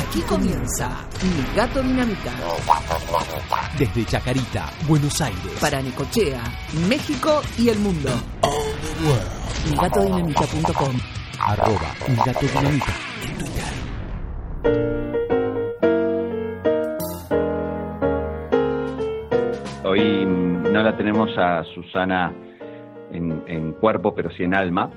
[0.00, 2.32] Aquí comienza Mi Gato Dinamita.
[3.78, 5.58] Desde Chacarita, Buenos Aires.
[5.60, 6.40] Para Necochea,
[6.88, 8.08] México y el mundo.
[9.68, 10.96] MiGatoDinamita.com
[11.38, 12.94] Arroba Mi Gato Dinamita.
[13.28, 13.64] en Twitter.
[19.84, 22.32] Hoy no la tenemos a Susana
[23.12, 24.90] en, en cuerpo, pero sí en alma.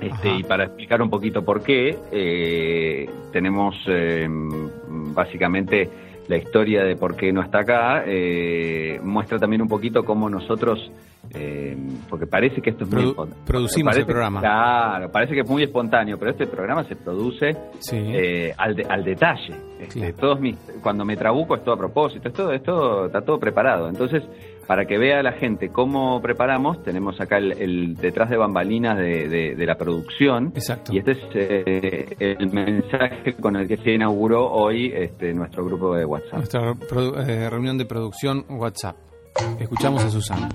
[0.00, 4.26] Este, y para explicar un poquito por qué, eh, tenemos eh,
[5.14, 5.88] básicamente
[6.28, 8.04] la historia de por qué no está acá.
[8.06, 10.90] eh, muestra también un poquito cómo nosotros,
[11.34, 11.76] eh,
[12.08, 13.44] porque parece que esto es muy espontáneo.
[13.46, 14.40] producimos Parece- el programa.
[14.40, 17.96] Claro, parece que es muy espontáneo, pero este programa se produce Sí.
[17.98, 19.54] eh, al, de- al detalle.
[19.80, 20.14] Este, Claro.
[20.20, 23.38] todos mis, cuando me trabuco es todo a propósito, es todo, es todo- está todo
[23.40, 23.88] preparado.
[23.88, 24.22] Entonces,
[24.66, 29.28] para que vea la gente cómo preparamos, tenemos acá el, el detrás de bambalinas de,
[29.28, 30.52] de- de la producción.
[30.54, 30.92] Exacto.
[30.94, 35.94] Y este es eh, el mensaje con el que se inauguró hoy este, nuestro grupo
[35.96, 36.34] de WhatsApp.
[36.34, 38.96] Nuestra produ- eh, reunión de producción WhatsApp.
[39.58, 40.48] Escuchamos a Susana.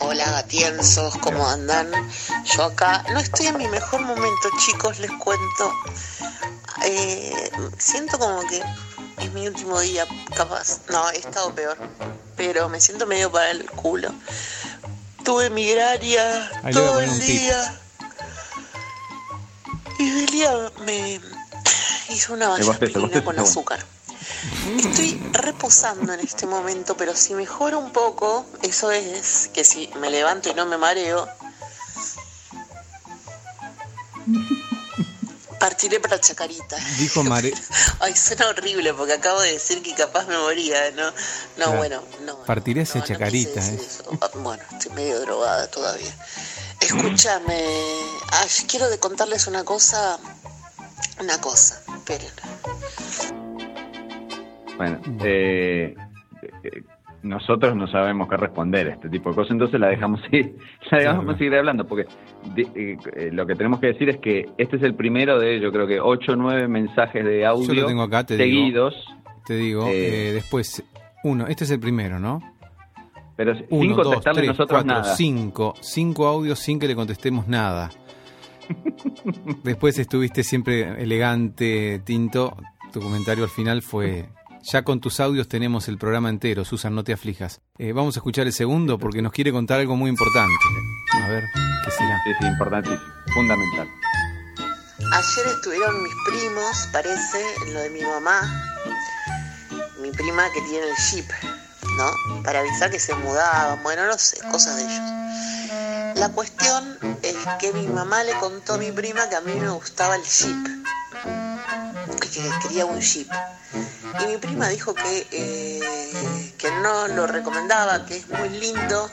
[0.00, 1.86] Hola gatienzos, ¿cómo andan?
[2.56, 5.72] Yo acá no estoy en mi mejor momento, chicos, les cuento.
[6.86, 7.32] Eh,
[7.76, 8.60] siento como que
[9.20, 10.80] es mi último día, capaz.
[10.90, 11.76] No, he estado peor,
[12.36, 14.12] pero me siento medio para el culo.
[15.24, 17.80] Tuve migraña Ahí le voy a todo el día.
[19.98, 21.20] Y Delia me
[22.10, 23.84] hizo una El el vallaspirina con azúcar.
[24.78, 30.10] Estoy reposando en este momento, pero si mejoro un poco, eso es que si me
[30.10, 31.28] levanto y no me mareo,
[35.58, 36.76] partiré para Chacarita.
[36.98, 37.52] Dijo Mare.
[38.00, 41.06] Ay, suena horrible porque acabo de decir que capaz me moría, ¿no?
[41.06, 41.12] No,
[41.56, 41.76] Claro.
[41.76, 42.44] bueno, no.
[42.44, 43.86] Partiré hacia no, no Chacarita, quise decir ¿eh?
[43.88, 44.18] eso.
[44.20, 46.14] Ah, Bueno, estoy medio drogada todavía.
[46.80, 47.56] Escúchame,
[48.32, 50.18] ay, quiero de contarles una cosa,
[51.20, 52.30] una cosa, esperen.
[54.76, 55.94] Bueno, eh,
[56.62, 56.82] eh,
[57.22, 60.56] nosotros no sabemos qué responder a este tipo de cosas, entonces la dejamos seguir,
[60.90, 61.38] la dejamos Claro.
[61.38, 62.06] seguir hablando, porque
[62.54, 65.58] de- eh, eh, lo que tenemos que decir es que este es el primero de,
[65.60, 68.46] yo creo que ocho o nueve mensajes de audio Yo lo tengo acá, te digo.
[68.46, 68.94] seguidos,
[69.46, 70.28] Te digo, Eh.
[70.28, 70.82] eh, después,
[71.24, 72.40] uno, este es el primero, ¿no?
[73.36, 75.14] pero Uno, sin dos, contestarle tres, nosotros cuatro, nada.
[75.14, 75.74] cinco.
[75.80, 77.88] Cinco audios sin que le contestemos nada.
[79.64, 82.56] Después estuviste siempre elegante, tinto.
[82.92, 84.26] Tu comentario al final fue...
[84.70, 87.62] Ya con tus audios tenemos el programa entero, Susan, no te aflijas.
[87.78, 90.52] Eh, vamos a escuchar el segundo porque nos quiere contar algo muy importante.
[91.22, 91.44] A ver,
[91.86, 92.20] ¿qué será?
[92.22, 93.00] Sí, sí, importantísimo,
[93.32, 93.88] fundamental.
[95.10, 98.42] Ayer estuvieron mis primos, parece, en lo de mi mamá,
[100.02, 101.30] mi prima que tiene el jeep,
[101.96, 102.42] ¿no?
[102.42, 106.18] Para avisar que se mudaban, bueno, no sé, cosas de ellos.
[106.18, 109.70] La cuestión es que mi mamá le contó a mi prima que a mí me
[109.70, 110.68] gustaba el jeep,
[112.16, 112.28] que
[112.62, 113.30] quería un jeep.
[114.20, 119.10] Y mi prima dijo que, eh, que no lo recomendaba, que es muy lindo,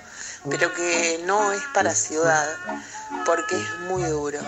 [0.50, 2.47] pero que no es para ciudad,
[3.25, 4.39] porque es muy duro.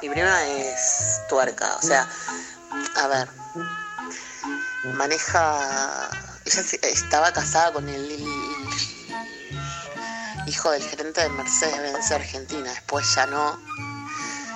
[0.00, 2.08] Mi prima es tuerca, o sea,
[2.96, 3.28] a ver,
[4.94, 6.10] maneja,
[6.44, 8.24] ella estaba casada con el,
[10.46, 13.58] hijo del gerente de Mercedes-Benz Argentina, después ya no,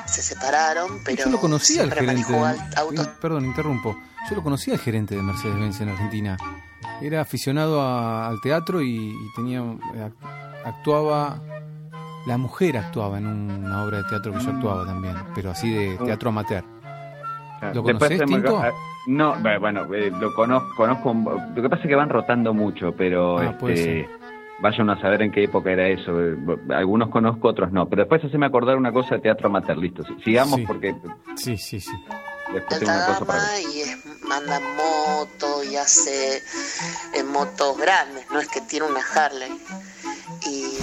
[0.06, 2.34] se separaron, pero Yo lo conocía al gerente.
[2.76, 3.96] autos Eh, Perdón, interrumpo.
[4.28, 6.36] Yo lo conocía al gerente de Mercedes-Benz en Argentina.
[7.00, 10.10] Era aficionado a- al teatro y, y tenía eh,
[10.64, 11.40] actuaba
[12.26, 15.96] la mujer actuaba en una obra de teatro que yo actuaba también, pero así de
[15.98, 16.64] teatro amateur.
[17.72, 18.58] ¿Lo Después conocés, Tinto?
[18.58, 18.70] ah,
[19.06, 21.14] No, bueno, eh, lo conozco, conozco,
[21.54, 24.15] lo que pasa es que van rotando mucho, pero Ah, puede este,
[24.60, 26.12] vayan a saber en qué época era eso.
[26.20, 26.36] eh,
[26.74, 27.88] Algunos conozco, otros no.
[27.88, 30.02] Pero después haceme acordar una cosa de teatro amateur, listo.
[30.24, 30.64] Sigamos Sí.
[30.66, 30.94] porque
[31.36, 31.92] Sí, sí, sí.
[32.52, 33.98] después tengo una cosa para gama y es,
[34.30, 36.42] anda en moto y hace
[37.14, 39.52] en motos grandes, no es que tiene una Harley.
[40.46, 40.78] Y,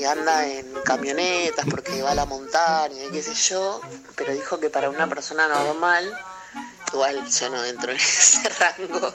[0.00, 3.80] y anda en camionetas porque va a la montaña y qué sé yo,
[4.16, 6.04] pero dijo que para una persona normal,
[6.92, 9.12] igual yo no entro en ese rango.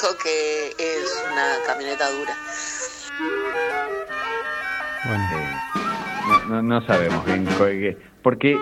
[0.00, 2.34] Dijo que es una camioneta dura.
[5.06, 5.50] Bueno, Eh,
[6.28, 8.58] no, no, no sabemos bien qué- porque eh,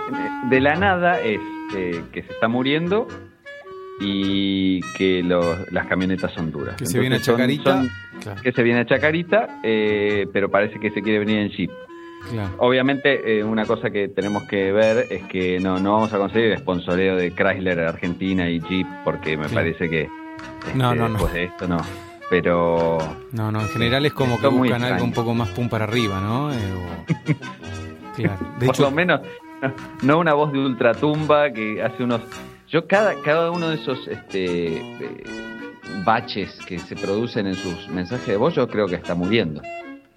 [0.50, 1.40] de la nada es
[1.76, 3.06] eh, que se está muriendo
[4.00, 6.76] y que los- las camionetas son duras.
[6.76, 7.72] que se viene a son- Chacarita.
[7.72, 7.90] son-
[8.22, 11.70] Claro, que se viene a Chacarita, eh, pero parece que se quiere venir en Jeep.
[12.30, 12.50] claro.
[12.58, 16.50] Obviamente, eh, una cosa que tenemos que ver es que no, no vamos a conseguir
[16.50, 19.54] el sponsoreo de Chrysler Argentina y Jeep, porque me Sí.
[19.54, 20.08] parece que
[20.66, 21.14] este, No, no, no.
[21.14, 21.78] después de esto no.
[22.30, 22.98] pero...
[23.32, 26.20] No, no, en general es como que buscan algo un poco más pum para arriba,
[26.20, 26.52] ¿no?
[26.52, 27.04] Eh, o-
[28.16, 28.38] Claro.
[28.58, 29.20] De por hecho, lo menos
[30.02, 32.20] no una voz de ultratumba que hace unos
[32.68, 35.24] yo cada cada uno de esos este eh,
[36.04, 39.62] baches que se producen en sus mensajes de voz yo creo que está muriendo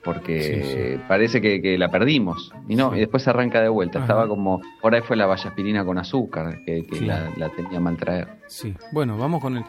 [0.04, 2.98] porque Sí, parece que, que la perdimos y no Sí.
[2.98, 4.06] y después arranca de vuelta Ajá.
[4.06, 7.30] estaba como ahí fue la vallaspirina con azúcar que, que Claro.
[7.38, 9.64] la, la tenía mal traer Sí, bueno, vamos con el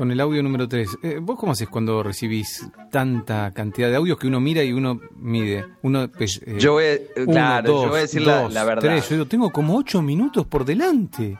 [0.00, 0.96] con el audio número 3.
[1.20, 5.66] ¿Vos cómo haces cuando recibís tanta cantidad de audios que uno mira y uno mide?
[5.82, 8.64] Uno, eh, yo voy, a- uno, claro dos, yo voy a decir la, dos, la
[8.64, 9.08] verdad tres.
[9.10, 11.36] Yo digo, tengo como ocho minutos por delante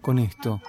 [0.00, 0.62] con esto.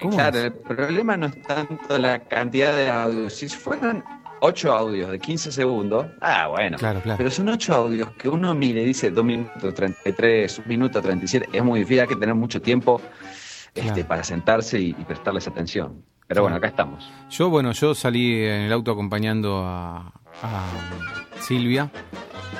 [0.00, 0.44] ¿Cómo Claro, es?
[0.46, 3.34] el problema no es tanto la cantidad de audios.
[3.34, 4.02] Si fueran
[4.40, 6.78] ocho audios de 15 segundos, ah, bueno.
[6.78, 7.18] Claro, claro.
[7.18, 11.46] Pero son ocho audios que uno mire y dice 2 minutos 33, 1 minuto 37.
[11.52, 13.02] Es muy difícil, hay que tener mucho tiempo
[13.74, 14.08] este, Claro.
[14.08, 16.02] para sentarse y, y prestarles atención.
[16.34, 17.10] Pero bueno, acá estamos.
[17.30, 20.64] Yo, bueno, yo salí en el auto acompañando a, a
[21.40, 21.90] Silvia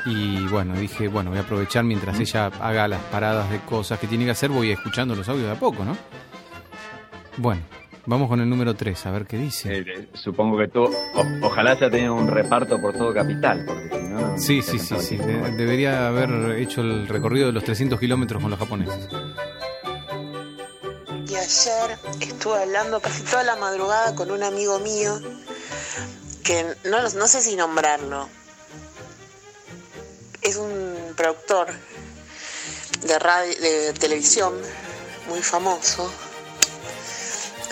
[0.07, 4.07] y bueno, dije, bueno, voy a aprovechar mientras ella haga las paradas de cosas que
[4.07, 5.97] tiene que hacer, voy escuchando los audios de a poco, ¿no?
[7.37, 7.63] Bueno,
[8.07, 9.79] vamos con el número 3, a ver qué dice.
[9.79, 14.09] Eh, supongo que tú, o- ojalá ya tenga un reparto por todo Capital, porque si
[14.09, 14.39] no...
[14.39, 15.17] Sí, sí, sí, sí.
[15.17, 19.09] de- debería haber hecho el recorrido de los 300 kilómetros con los japoneses.
[21.35, 25.21] Y ayer estuve hablando casi toda la madrugada con un amigo mío
[26.45, 28.29] que no, no sé si nombrarlo.
[30.43, 31.67] Es un productor
[33.01, 34.55] de, radio, de televisión
[35.29, 36.09] muy famoso.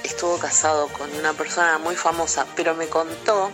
[0.03, 3.53] Estuvo casado con una persona muy famosa, pero me contó.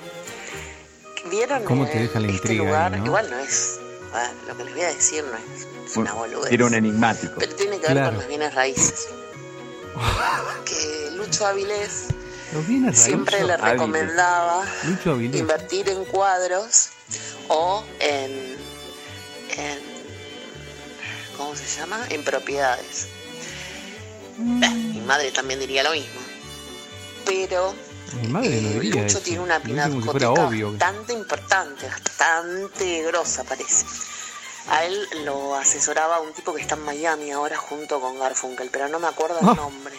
[1.27, 2.91] ¿Vieron ¿Cómo te eh, deja la este intriga ahí, lugar?
[2.99, 3.05] no?
[3.05, 3.79] Igual no es.
[4.11, 6.51] bueno, lo que les voy a decir no es, es una boludez.
[6.51, 7.35] Era un enigmático.
[7.39, 8.07] Pero tiene que ver Claro.
[8.13, 9.09] con los bienes raíces.
[10.65, 12.07] Que Lucho Avilés
[12.93, 16.91] siempre le recomendaba Lucho invertir en cuadros
[17.49, 18.57] o en,
[19.57, 19.79] en
[21.37, 21.99] ¿cómo se llama?
[22.11, 23.09] En propiedades.
[24.39, 24.63] Mm.
[24.63, 26.21] Eh, mi madre también diría lo mismo.
[27.25, 27.75] Pero
[28.23, 29.21] Mi madre no eh, diría Lucho eso.
[29.21, 30.71] tiene una pinacoteca obvio.
[30.73, 33.85] bastante importante, bastante grosa parece.
[34.71, 38.89] A él lo asesoraba un tipo que está en Miami ahora junto con Garfunkel, pero
[38.89, 39.51] no me acuerdo Ah.
[39.51, 39.95] el nombre.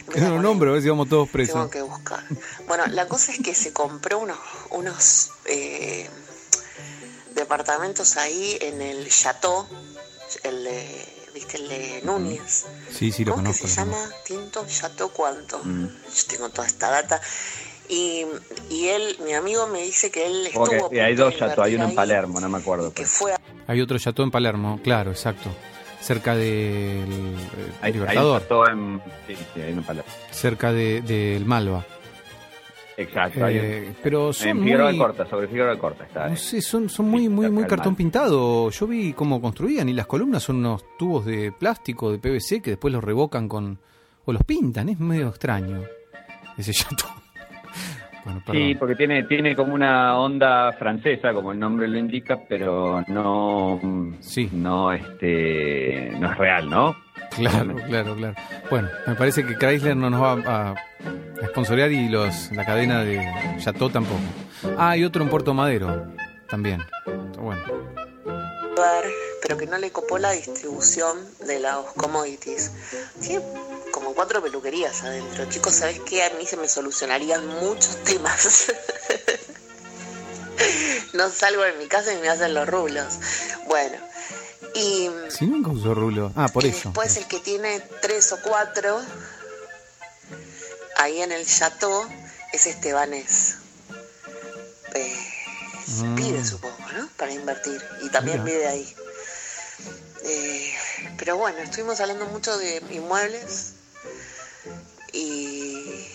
[0.00, 1.70] Empieza Era un con nombre, a ver si vamos todos Tengo presos.
[1.70, 2.22] que buscar.
[2.66, 4.38] Bueno, la cosa es que se compró unos,
[4.70, 6.08] unos eh,
[7.34, 9.66] departamentos ahí en el Chateau,
[10.42, 11.56] el de, ¿viste?
[11.58, 12.66] El de Núñez.
[12.96, 13.64] Sí, sí, lo ¿Cómo conozco.
[13.64, 14.10] que se llama?
[14.24, 15.60] Tinto Chateau cuánto.
[15.62, 15.86] Mm.
[15.86, 17.20] Yo tengo toda esta data.
[17.88, 18.24] Y,
[18.68, 20.64] y él, mi amigo me dice que él estuvo...
[20.64, 22.88] a hay punto dos chateaux, hay uno en Palermo, no me acuerdo.
[22.88, 23.39] y que fue a-
[23.70, 25.48] Hay otro chateau en Palermo, claro, exacto.
[26.00, 27.34] Cerca del eh,
[27.82, 29.00] Hay, hay un Libertador, en...
[29.26, 30.10] Sí, sí, hay en Palermo.
[30.30, 31.84] cerca de- del Malva.
[32.96, 33.40] Exacto.
[33.40, 36.26] un- Eh, pero son en Figueroa muy, Corta, sobre Figueroa Corta está.
[36.28, 36.36] no eh.
[36.36, 38.70] sé, son, son muy, muy, muy del cartón pintado.
[38.70, 42.70] Yo vi cómo construían y las columnas son unos tubos de plástico, de PVC, que
[42.70, 43.78] después los revocan con...
[44.24, 45.82] o los pintan, es medio extraño
[46.58, 47.10] ese chateau.
[48.24, 48.42] Bueno.
[48.52, 53.80] Sí, porque tiene, tiene como una onda francesa, como el nombre lo indica, pero no,
[54.20, 54.48] Sí.
[54.52, 56.94] no, este, no es real, ¿no?
[57.36, 58.34] Claro, claro, claro.
[58.70, 63.02] Bueno, me parece que Chrysler no nos va a, a sponsorear y los, la cadena
[63.04, 63.20] de
[63.58, 64.20] Chateau tampoco.
[64.76, 66.06] Ah, y otro en Puerto Madero
[66.48, 66.80] también.
[67.40, 67.60] Bueno,
[69.42, 72.70] pero que no le copó la distribución de los commodities.
[73.20, 73.44] Tiene
[73.92, 75.44] como cuatro peluquerías adentro.
[75.46, 76.24] Chicos, ¿sabes qué?
[76.24, 78.72] A mí se me solucionarían muchos temas.
[81.14, 83.14] no salgo de mi casa y me hacen los rulos.
[83.66, 83.96] Bueno,
[84.74, 86.32] y, si nunca usó rulo.
[86.36, 86.90] Ah, por y eso.
[86.90, 89.00] después el que tiene tres o cuatro
[90.96, 92.04] ahí en el chateau
[92.52, 93.56] es Estebanés.
[95.98, 96.14] Mm.
[96.14, 97.08] pibe, supongo, ¿no?
[97.16, 97.82] Para invertir.
[98.02, 98.56] Y también Mira.
[98.56, 98.94] vive ahí.
[100.24, 100.72] Eh,
[101.18, 103.74] pero bueno, estuvimos hablando mucho de inmuebles
[105.12, 106.06] y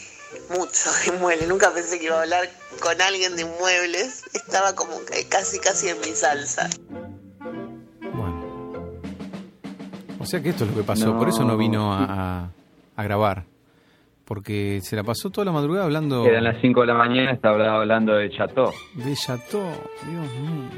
[0.49, 1.47] mucho de inmuebles.
[1.47, 4.23] Nunca pensé que iba a hablar con alguien de inmuebles.
[4.33, 6.69] Estaba como que casi, casi en mi salsa.
[8.13, 8.91] Bueno.
[10.19, 11.07] O sea que esto es lo que pasó.
[11.07, 11.17] No.
[11.17, 12.03] Por eso no vino a,
[12.43, 12.51] a-
[12.95, 13.45] a grabar.
[14.25, 17.75] Porque se la pasó toda la madrugada hablando Eran las 5 de la mañana, estaba
[17.75, 18.71] hablando de Chateau.
[18.95, 19.61] de Chateau.
[20.09, 20.69] Dios mío.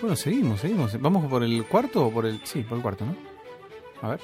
[0.00, 1.00] Bueno, seguimos, seguimos.
[1.00, 2.40] ¿Vamos por el cuarto o por el...?
[2.44, 3.16] Sí, por el cuarto, ¿no?
[4.02, 4.20] A ver.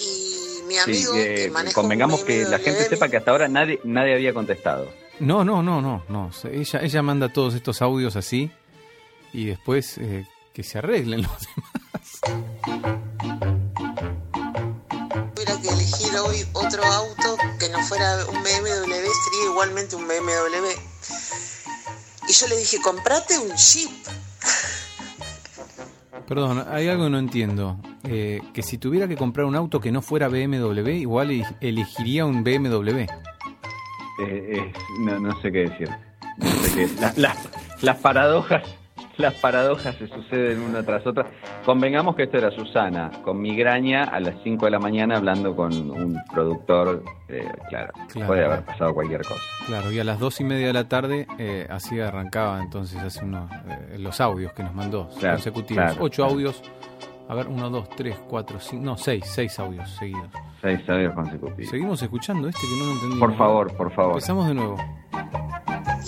[0.00, 3.30] Y mi Sí, amigo, que que maneja un convengamos que la gente sepa que hasta
[3.30, 4.88] ahora nadie, nadie había contestado.
[5.20, 6.30] No, no, no, no, no.
[6.52, 8.50] Ella, ella manda todos estos audios así
[9.32, 13.07] y después eh, que se arreglen los demás.
[16.28, 20.68] Hoy otro auto que no fuera un BMW sería igualmente un BMW.
[22.28, 23.90] Y yo le dije, comprate un Jeep.
[26.26, 27.78] Perdón, hay algo que no entiendo.
[28.04, 31.30] Eh, que si tuviera que comprar un auto que no fuera BMW, igual
[31.60, 32.98] elegiría un BMW.
[33.00, 33.06] Eh,
[34.20, 35.88] eh, no, no sé qué decir.
[36.36, 37.36] No sé qué- la- la-
[37.80, 38.62] las paradojas,
[39.18, 41.26] las paradojas se suceden una tras otra.
[41.64, 45.72] Convengamos que esto era Susana, con migraña a las 5 de la mañana hablando con
[45.90, 47.02] un productor.
[47.28, 48.26] eh, claro, Claro.
[48.28, 49.40] puede haber pasado cualquier cosa.
[49.66, 53.24] Claro, y a las dos y media de la tarde eh, así arrancaba entonces hace
[53.24, 55.84] unos eh, los audios que nos mandó Claro, consecutivos.
[55.84, 56.62] claro, Ocho audios.
[57.28, 60.30] A ver, uno, dos, tres, cuatro, cinco, no, seis, seis audios seguidos.
[60.62, 61.70] Seis audios consecutivos.
[61.70, 63.18] Seguimos escuchando este que no lo entendí.
[63.18, 64.12] Por favor, por favor.
[64.12, 64.76] Empezamos de nuevo.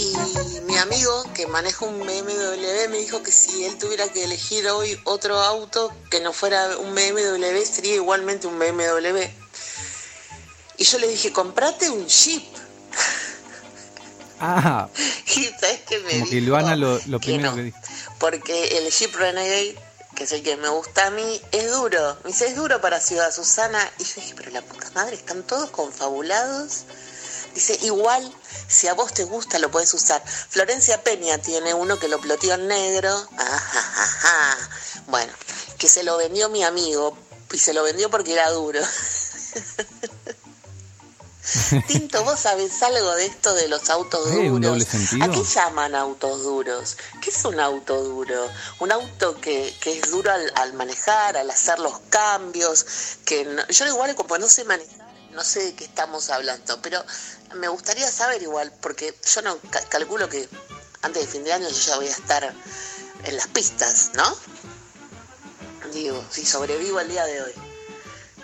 [0.01, 4.67] Y mi amigo que maneja un BMW me dijo que si él tuviera que elegir
[4.69, 9.29] hoy otro auto que no fuera un BMW sería igualmente un BMW.
[10.79, 12.43] Y yo le dije, comprate un Jeep.
[14.41, 14.89] Ah,
[15.37, 16.47] Y sabes qué me como que dijo?
[16.47, 17.79] Luana lo, lo Que primero no, que dijo.
[18.19, 19.77] Porque el Jeep Renegade,
[20.17, 22.17] que es el que me gusta a mí, es duro.
[22.25, 23.87] Me dice, es duro para Ciudad Susana.
[23.99, 26.87] Y yo dije, pero la puta madre, están todos confabulados.
[27.55, 28.33] Dice, igual,
[28.69, 30.23] si a vos te gusta, lo puedes usar.
[30.27, 33.15] Florencia Peña tiene uno que lo ploteó en negro.
[33.37, 34.57] Ajajaja.
[35.09, 35.33] Bueno,
[35.79, 37.17] que se lo vendió mi amigo.
[37.53, 38.81] Y se lo vendió porque era duro.
[41.89, 44.51] Tinto, ¿vos sabés algo de esto de los autos ¿Hay duros?
[44.53, 45.25] un doble sentido?
[45.25, 46.97] ¿A qué llaman autos duros?
[47.21, 48.49] ¿Qué es un auto duro?
[48.79, 52.87] Un auto que, que es duro al, al manejar, al hacer los cambios,
[53.25, 57.05] que no- yo igual como no sé manejar, no sé de qué estamos hablando, pero
[57.57, 60.49] me gustaría saber igual, porque yo no ca- calculo que
[61.03, 62.55] antes de fin de año yo ya voy a estar
[63.25, 64.25] en las pistas, ¿no?
[65.93, 67.53] Digo, si sobrevivo al día de hoy.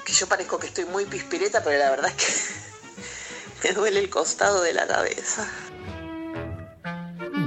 [0.05, 4.11] Que yo parezco que estoy muy pispireta, pero la verdad es que me duele el
[4.11, 5.49] costado de la cabeza.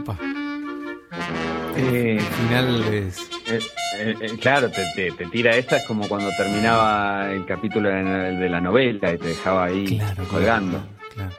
[0.01, 0.17] Upa.
[1.75, 3.15] Eh, final es.
[3.51, 3.60] Eh,
[3.98, 8.50] eh, eh, claro, te, te- te tira esa, es como cuando terminaba el capítulo de
[8.50, 10.79] la, novela y te dejaba ahí Claro, colgando.
[11.15, 11.32] Claro.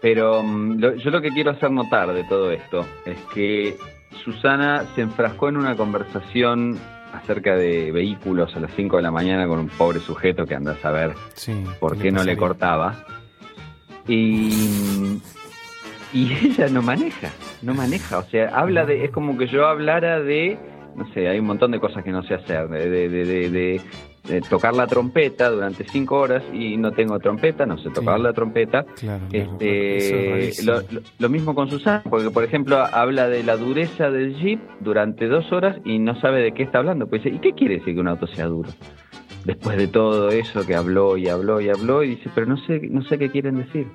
[0.00, 3.76] Pero mm, lo- yo lo que quiero hacer notar de todo esto es que
[4.24, 6.78] Susana se enfrascó en una conversación
[7.14, 10.72] acerca de vehículos a las 5 de la mañana con un pobre sujeto que anda
[10.72, 11.64] a saber Sí.
[11.78, 13.04] por qué no le cortaba.
[14.08, 15.20] Y,
[16.12, 17.30] y ella no maneja,
[17.62, 18.18] no maneja.
[18.18, 20.58] O sea, habla de, es como que yo hablara de,
[20.96, 23.80] no sé, hay un montón de cosas que no sé hacer, de, de, de, de-
[24.48, 28.22] tocar la trompeta durante cinco horas y no tengo trompeta, no sé tocar Sí.
[28.22, 28.84] la trompeta.
[29.00, 30.72] Claro, es Este, rarísimo.
[30.72, 34.60] lo, lo- lo mismo con Susana, porque por ejemplo habla de la dureza del Jeep
[34.80, 37.08] durante dos horas y no sabe de qué está hablando.
[37.08, 38.70] Pues dice, ¿y qué quiere decir que un auto sea duro?
[39.44, 42.80] Después de todo eso que habló y habló y habló, y dice, pero no sé,
[42.90, 43.88] no sé qué quieren decir.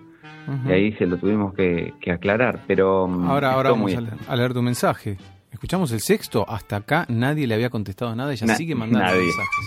[0.68, 3.06] Y ahí se lo tuvimos que, que aclarar, pero...
[3.08, 5.18] mm, Ahora, ahora vamos muy a leer tu mensaje.
[5.52, 6.46] Escuchamos el sexto.
[6.48, 8.34] Hasta acá nadie le había contestado nada.
[8.34, 9.22] Ella Na- sigue mandando nadie.
[9.24, 9.66] mensajes.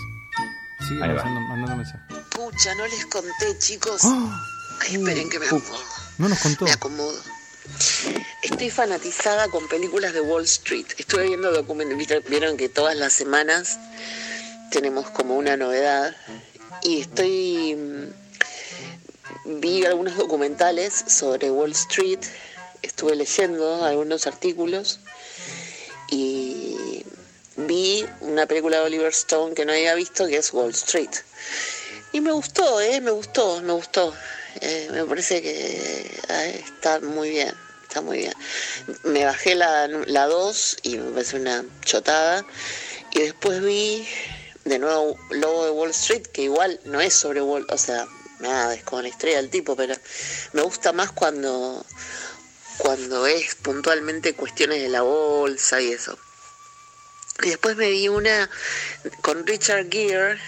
[0.87, 2.17] Sigue mandando, mandando mensajes.
[2.35, 4.01] Pucha, no les conté, chicos.
[4.05, 4.41] ¡Ah!
[4.81, 5.79] Ay, esperen que me acomodo.
[6.17, 6.65] No nos contó.
[6.65, 7.19] Me acomodo.
[8.43, 10.87] Estoy fanatizada con películas de Wall Street.
[10.97, 12.23] Estuve viendo documentales.
[12.29, 13.79] Vieron que todas las semanas
[14.71, 16.15] tenemos como una novedad.
[16.83, 17.75] Y estoy.
[17.75, 22.19] mm, Vi algunos documentales sobre Wall Street.
[22.81, 24.99] Estuve leyendo algunos artículos.
[26.11, 27.03] Y
[27.57, 31.09] vi una película de Oliver Stone que no había visto, que es Wall Street.
[32.11, 33.01] Y me gustó, ¿eh?
[33.01, 34.13] Me gustó, me gustó.
[34.59, 37.53] Eh, me parece que eh, está muy bien,
[37.83, 38.33] está muy bien.
[39.03, 42.45] Me bajé la 2 y me parece una chotada.
[43.13, 44.07] Y después vi
[44.65, 48.07] de nuevo Lobo de Wall Street, que igual no es sobre Wall, o sea,
[48.39, 49.95] nada, es con la estrella del tipo, pero
[50.53, 51.85] me gusta más cuando,
[52.81, 56.17] cuando es puntualmente cuestiones de la bolsa y eso.
[57.43, 58.49] Y después me vi una
[59.21, 60.39] con Richard Gere,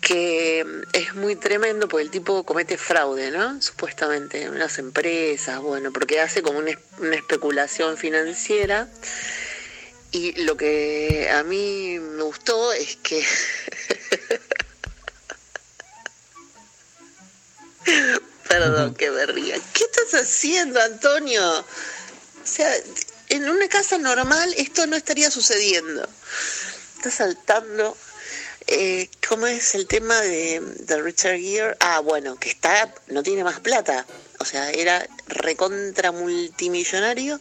[0.00, 3.60] que es muy tremendo porque el tipo comete fraude, ¿no?
[3.60, 8.88] Supuestamente en unas empresas, bueno, porque hace como una, una especulación financiera.
[10.12, 13.24] Y lo que a mí me gustó es que...
[18.48, 19.56] Perdón que me ría.
[20.06, 21.42] ¿Qué estás haciendo, Antonio?
[21.58, 22.72] O sea,
[23.28, 26.08] en una casa normal esto no estaría sucediendo.
[26.96, 27.96] Está saltando.
[28.68, 31.76] Eh, ¿Cómo es el tema de, de Richard Gere?
[31.80, 34.06] Ah, bueno, que está, no tiene más plata.
[34.38, 37.40] O sea, era recontra multimillonario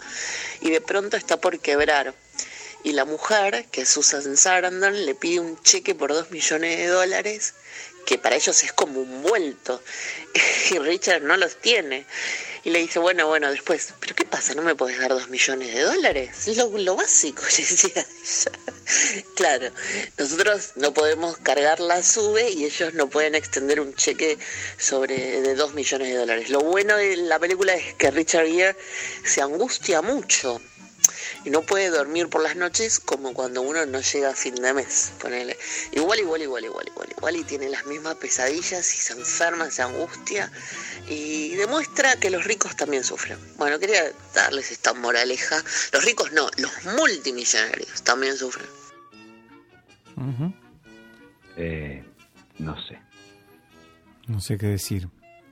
[0.61, 2.15] y de pronto está por quebrar.
[2.83, 6.87] Y la mujer, que es Susan Sarandon, le pide un cheque por dos millones de
[6.87, 7.53] dólares
[8.05, 9.81] que para ellos es como un vuelto.
[10.71, 12.05] Y Richard no los tiene.
[12.65, 14.55] Y le dice, bueno, bueno, después, ¿pero qué pasa?
[14.55, 16.47] ¿No me puedes dar dos millones de dólares?
[16.47, 18.51] Es lo, básico, le decía ella.
[19.35, 19.69] claro,
[20.17, 24.39] nosotros no podemos cargar la sube y ellos no pueden extender un cheque
[24.79, 26.49] sobre de dos millones de dólares.
[26.49, 28.75] Lo bueno de la película es que Richard Gere
[29.23, 30.59] se angustia mucho
[31.49, 35.13] no puede dormir por las noches como cuando uno no llega a fin de mes.
[35.21, 35.57] Ponele.
[35.91, 39.81] Igual, igual, igual, igual, igual, igual, y tiene las mismas pesadillas y se enferma, se
[39.83, 40.51] angustia
[41.07, 43.37] y demuestra que los ricos también sufren.
[43.57, 45.57] Bueno, quería darles esta moraleja.
[45.93, 48.67] Los ricos no, los multimillonarios también sufren.
[51.57, 52.03] eh,
[52.57, 52.99] no sé.
[54.27, 55.09] No sé qué decir.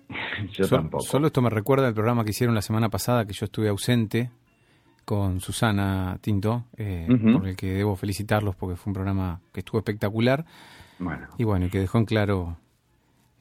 [0.54, 1.04] yo tampoco.
[1.04, 4.32] Solo esto me recuerda al programa que hicieron la semana pasada que yo estuve ausente
[5.06, 9.80] con Susana Tinto, eh, por el que debo felicitarlos porque fue un programa que estuvo
[9.80, 10.46] espectacular.
[11.00, 11.28] Bueno.
[11.38, 12.58] Y bueno, y que dejó en claro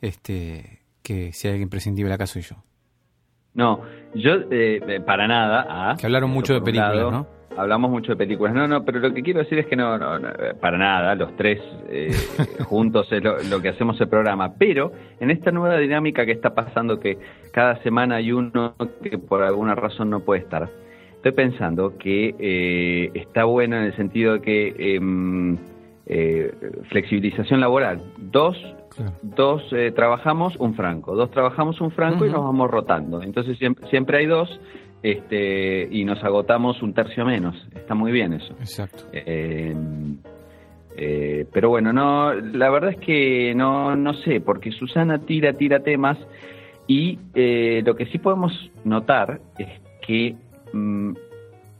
[0.00, 2.56] este que si hay alguien prescindible acá soy yo.
[3.54, 3.82] No,
[4.14, 5.66] yo eh, eh, para nada.
[5.68, 7.26] Ah, que hablaron mucho de películas, ¿no?
[7.56, 8.54] Hablamos mucho de películas.
[8.54, 10.18] No, no, pero lo que quiero decir es que no, no,
[10.58, 11.60] para nada, los tres
[12.64, 14.54] juntos es lo, lo, que hacemos el programa.
[14.54, 17.18] Pero en esta nueva dinámica que está pasando, que
[17.52, 20.70] cada semana hay uno que por alguna razón no puede estar,
[21.22, 25.56] estoy pensando que eh, está bueno en el sentido de que eh,
[26.06, 26.52] eh,
[26.90, 28.02] flexibilización laboral.
[28.18, 28.56] Dos,
[28.96, 29.12] claro.
[29.22, 32.30] dos eh, trabajamos un franco, dos trabajamos un franco uh -huh.
[32.30, 33.22] y nos vamos rotando.
[33.22, 34.60] Entonces siempre, siempre hay dos
[35.04, 37.54] este, y nos agotamos un tercio menos.
[37.72, 38.54] Está muy bien eso.
[38.58, 39.04] Exacto.
[39.12, 39.76] Eh,
[41.52, 46.18] pero bueno, no, la verdad es que no, no sé, porque Susana tira, tira temas
[46.88, 47.16] y
[47.84, 48.52] lo que sí podemos
[48.84, 49.68] notar es
[50.04, 50.34] que
[50.72, 51.12] Mm,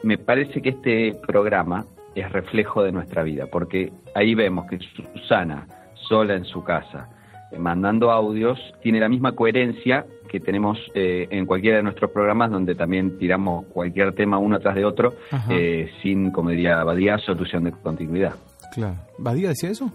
[0.03, 5.67] me parece que este programa es reflejo de nuestra vida, porque ahí vemos que Susana,
[5.95, 7.09] sola en su casa,
[7.51, 12.51] eh, mandando audios, tiene la misma coherencia que tenemos eh, en cualquiera de nuestros programas,
[12.51, 15.15] donde también tiramos cualquier tema uno tras de otro,
[15.51, 18.35] eh, sin, como diría Badía, solución de continuidad.
[18.75, 18.97] Claro.
[19.19, 19.93] ¿Badía decía eso?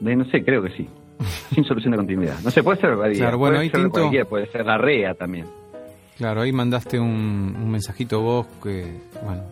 [0.00, 0.88] De, no sé, creo que sí.
[1.54, 2.36] sin solución de continuidad.
[2.42, 3.18] No sé, puede ser Badía.
[3.18, 4.28] Claro, bueno, puede ser Tinto...
[4.28, 5.46] puede ser la REA también.
[6.18, 9.44] Claro, ahí mandaste un, un mensajito vos que, bueno,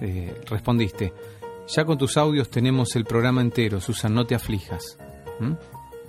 [0.00, 1.12] eh, respondiste.
[1.68, 4.98] Ya con tus audios tenemos el programa entero, Susan, no te aflijas.
[5.38, 5.52] ¿Mm?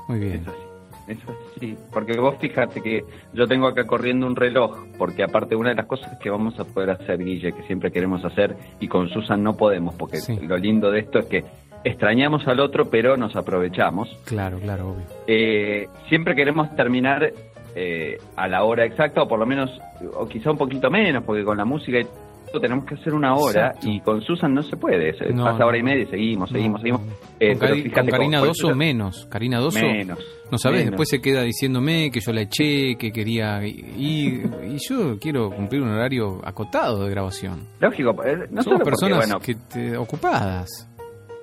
[0.08, 0.42] Muy bien.
[0.42, 5.24] Eso sí, eso sí, porque vos fíjate que yo tengo acá corriendo un reloj, porque
[5.24, 8.56] aparte una de las cosas que vamos a poder hacer, Guille, que siempre queremos hacer,
[8.80, 10.40] y con Susan no podemos, porque sí.
[10.42, 11.44] lo lindo de esto es que
[11.84, 14.10] extrañamos al otro, pero nos aprovechamos.
[14.26, 15.06] Claro, claro, obvio.
[15.28, 17.32] Eh, siempre queremos terminar
[17.76, 19.70] eh, a la hora exacta, o por lo menos,
[20.16, 22.04] o quizá un poquito menos, porque con la música y
[22.52, 23.88] todo tenemos que hacer una hora, Exacto.
[23.90, 26.82] y con Susan no se puede, se No, pasa hora y media y seguimos, seguimos,
[26.82, 27.02] No, seguimos.
[27.40, 29.26] Eh, con, pero con Karina cómo- Doso menos.
[29.32, 30.20] Karina Doso, Menos.
[30.52, 30.92] no sabes, menos.
[30.92, 33.66] después se queda diciéndome que yo la eché, que quería...
[33.66, 37.68] Y, y yo quiero cumplir un horario acotado de grabación.
[37.80, 40.90] Lógico, eh, no Somos solo porque, personas bueno, que te- ocupadas.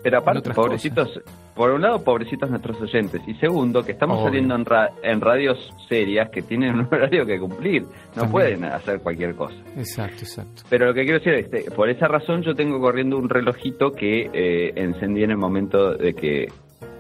[0.02, 1.20] Pero aparte, pobrecitos,
[1.54, 4.26] por un lado, pobrecitos nuestros oyentes, y segundo, que estamos Obvio.
[4.28, 8.30] saliendo en, ra- en radios serias que tienen un horario que cumplir, no También.
[8.32, 9.56] pueden hacer cualquier cosa.
[9.76, 10.62] Exacto, exacto.
[10.70, 13.92] Pero lo que quiero decir es, este, por esa razón yo tengo corriendo un relojito
[13.92, 16.46] que eh, encendí en el momento de que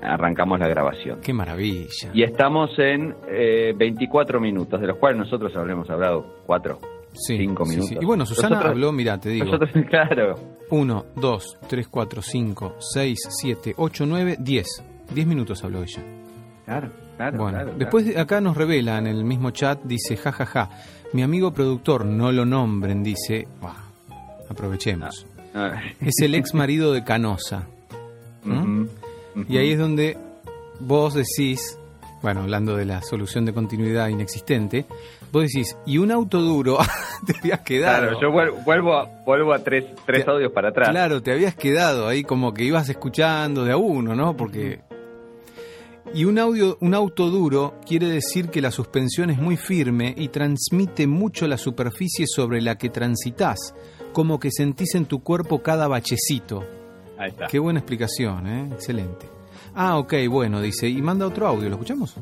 [0.02, 1.20] arrancamos la grabación.
[1.22, 2.10] Qué maravilla.
[2.12, 6.78] Y estamos en eh, 24 minutos, de los cuales nosotros habremos hablado 4,
[7.26, 7.88] Sí, 5 sí, minutos.
[7.90, 7.98] sí.
[8.00, 9.44] Y bueno, Susana Nosotros- habló, mira, te digo.
[9.46, 10.34] Nosotros, claro,
[10.70, 14.66] 1, 2, 3, 4, 5, 6, 7, 8, 9, 10.
[15.14, 16.02] 10 minutos habló ella.
[16.64, 17.38] claro, claro.
[17.38, 20.70] Bueno, claro, después de- acá nos revela en el mismo chat, dice, jajaja,
[21.12, 23.74] mi amigo productor, no lo nombren, dice, "Buah,
[24.50, 25.26] aprovechemos.
[25.54, 27.66] Ah, Es el ex marido de Canosa.
[28.44, 28.84] ¿Mm?
[29.48, 30.16] Y ahí es donde
[30.80, 31.78] vos decís,
[32.22, 34.84] bueno, hablando de la solución de continuidad inexistente,
[35.32, 36.78] vos decís, y un auto duro,
[37.26, 38.08] te habías quedado.
[38.08, 40.88] Claro, yo vuel- vuelvo a, vuelvo a tres, tres Te- audios para atrás.
[40.90, 44.36] Claro, te habías quedado ahí como que ibas escuchando de a uno, ¿no?
[44.36, 44.80] Porque
[46.14, 50.28] y un audio, un auto duro quiere decir que la suspensión es muy firme y
[50.28, 53.74] transmite mucho la superficie sobre la que transitas,
[54.14, 56.64] como que sentís en tu cuerpo cada bachecito.
[57.18, 57.46] Ahí está.
[57.48, 58.68] Qué buena explicación, ¿eh?
[58.72, 59.26] Excelente.
[59.80, 62.14] Ah, ok, bueno, dice, y manda otro audio, ¿lo escuchamos?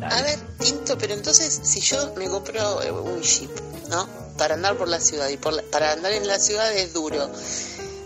[0.00, 3.50] A ver, Tinto, pero entonces si yo me compro eh, un jeep,
[3.90, 4.08] ¿no?
[4.38, 7.30] Para andar por la ciudad y por la- para andar en la ciudad es duro.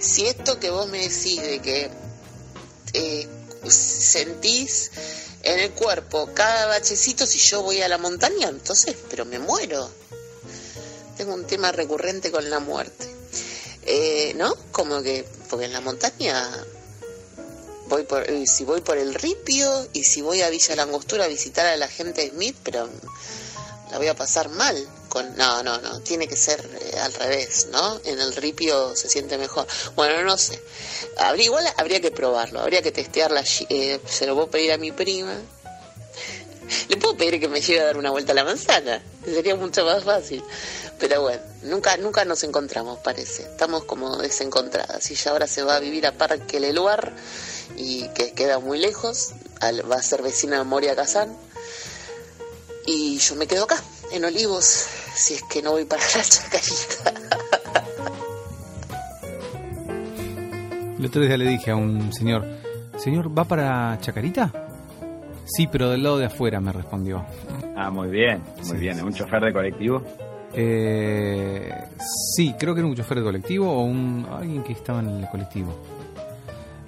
[0.00, 1.88] Si esto que vos me decís de que
[2.94, 3.28] eh,
[3.68, 4.90] sentís
[5.44, 9.88] en el cuerpo cada bachecito, si yo voy a la montaña, entonces, pero me muero.
[11.16, 13.06] Tengo un tema recurrente con la muerte.
[13.82, 14.52] Eh, ¿No?
[14.72, 16.34] Como que, porque en la montaña
[17.88, 21.66] voy por, si voy por el Ripio y si voy a Villa Langostura a visitar
[21.66, 22.88] a la gente Smith, pero
[23.90, 24.76] la voy a pasar mal.
[25.08, 28.00] Con, no, no, no, tiene que ser eh, al revés, ¿no?
[28.04, 29.66] En el ripio se siente mejor.
[29.94, 30.60] Bueno, no sé.
[31.16, 33.42] Habría, igual habría que probarlo, habría que testearla.
[33.70, 35.34] Eh, se lo puedo pedir a mi prima.
[36.88, 39.02] Le puedo pedir que me lleve a dar una vuelta a la manzana.
[39.24, 40.42] Sería mucho más fácil.
[40.98, 43.42] Pero bueno, nunca, nunca nos encontramos, parece.
[43.42, 45.10] Estamos como desencontradas.
[45.10, 47.12] Y ya ahora se va a vivir a Parque Leluar
[47.76, 49.32] y que queda muy lejos.
[49.62, 51.36] va a ser vecina de Moria Kazán.
[52.86, 57.14] Y yo me quedo acá, en Olivos, si es que no voy para la chacarita.
[60.98, 62.46] El otro día le dije a un señor,
[62.96, 64.50] señor, ¿va para Chacarita?
[65.44, 67.24] Sí, pero del lado de afuera, me respondió.
[67.76, 68.96] Ah, muy bien, muy bien.
[68.96, 70.02] ¿Es un chofer de colectivo?
[70.54, 71.70] Eh,
[72.34, 75.28] sí, creo que era un chofer de colectivo o un alguien que estaba en el
[75.28, 75.74] colectivo.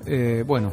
[0.08, 0.72] Eh, bueno,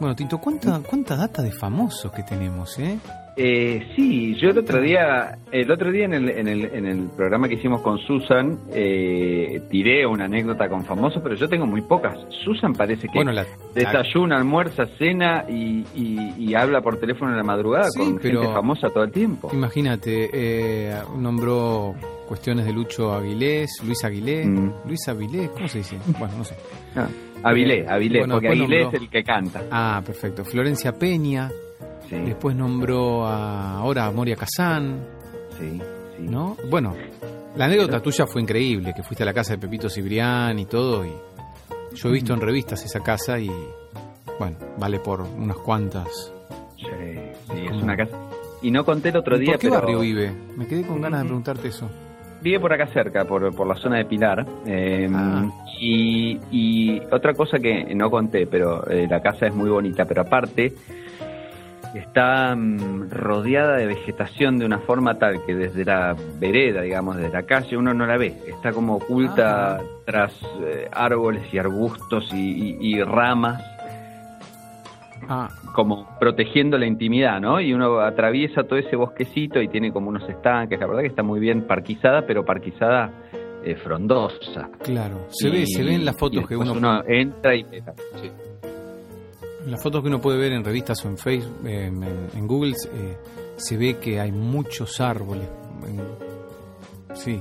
[0.00, 2.98] bueno, Tinto, ¿cuánta, cuánta data de famosos que tenemos, eh?
[3.40, 7.08] Eh, sí, yo el otro día, el otro día en el, en el, en el
[7.16, 11.82] programa que hicimos con Susan, eh, tiré una anécdota con famosos, pero yo tengo muy
[11.82, 12.18] pocas.
[12.44, 13.20] Susan parece que
[13.74, 19.04] desayuna, almuerza, cena y, y, habla por teléfono en la madrugada con gente famosa todo
[19.04, 19.50] el tiempo.
[19.52, 21.94] Imagínate, eh, nombró
[22.26, 24.70] cuestiones de Lucho Aguilés, Luis Aguilés, mm.
[24.86, 25.96] Luis Avilés, ¿cómo se dice?
[26.18, 26.56] Bueno, no sé.
[26.96, 27.06] Ah,
[27.42, 29.62] Avilés, Avilés, porque Aguilés es el que canta.
[29.70, 30.44] Ah, perfecto.
[30.44, 31.50] Florencia Peña.
[32.10, 35.04] Después nombró a, ahora a Moria Kazán.
[35.58, 35.80] Sí,
[36.16, 36.22] sí.
[36.22, 36.56] ¿No?
[36.70, 36.94] Bueno,
[37.56, 41.04] la anécdota tuya fue increíble, que fuiste a la casa de Pepito Cibrián y todo.
[41.04, 41.12] Y
[41.94, 43.50] yo he visto en revistas esa casa y,
[44.38, 46.32] bueno, vale por unas cuantas.
[46.76, 46.86] Sí,
[47.50, 48.16] sí, es una casa.
[48.62, 49.52] Y no conté el otro día.
[49.52, 50.32] ¿Por qué barrio vive?
[50.56, 51.90] Me quedé con ganas de preguntarte eso.
[52.40, 54.46] Vive por acá cerca, por, por la zona de Pilar.
[54.46, 55.46] Ah.
[55.80, 60.22] y, y, otra cosa que no conté, pero eh, la casa es muy bonita, pero
[60.22, 60.72] aparte
[61.94, 67.32] está mm, rodeada de vegetación de una forma tal que desde la vereda, digamos, desde
[67.32, 68.34] la calle, uno no la ve.
[68.46, 69.82] Está como oculta ah.
[70.04, 70.32] tras
[70.64, 73.62] eh, árboles y arbustos y, ramas.
[75.28, 75.48] Ah.
[75.74, 77.60] Como protegiendo la intimidad, ¿no?
[77.60, 80.78] Y uno atraviesa todo ese bosquecito y tiene como unos estanques.
[80.78, 83.10] La verdad que está muy bien parquizada, pero parquizada
[83.64, 84.68] eh, frondosa.
[84.82, 86.72] Claro, se ve, se ven las fotos que uno...
[86.72, 87.64] uno entra y...
[87.64, 88.30] Sí
[89.68, 93.16] las fotos que uno puede ver en revistas o en Facebook, en, Google, eh,
[93.56, 95.48] se ve que hay muchos árboles.
[97.14, 97.40] sí,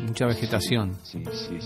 [0.00, 0.94] mucha vegetación.
[1.02, 1.58] Sí, sí,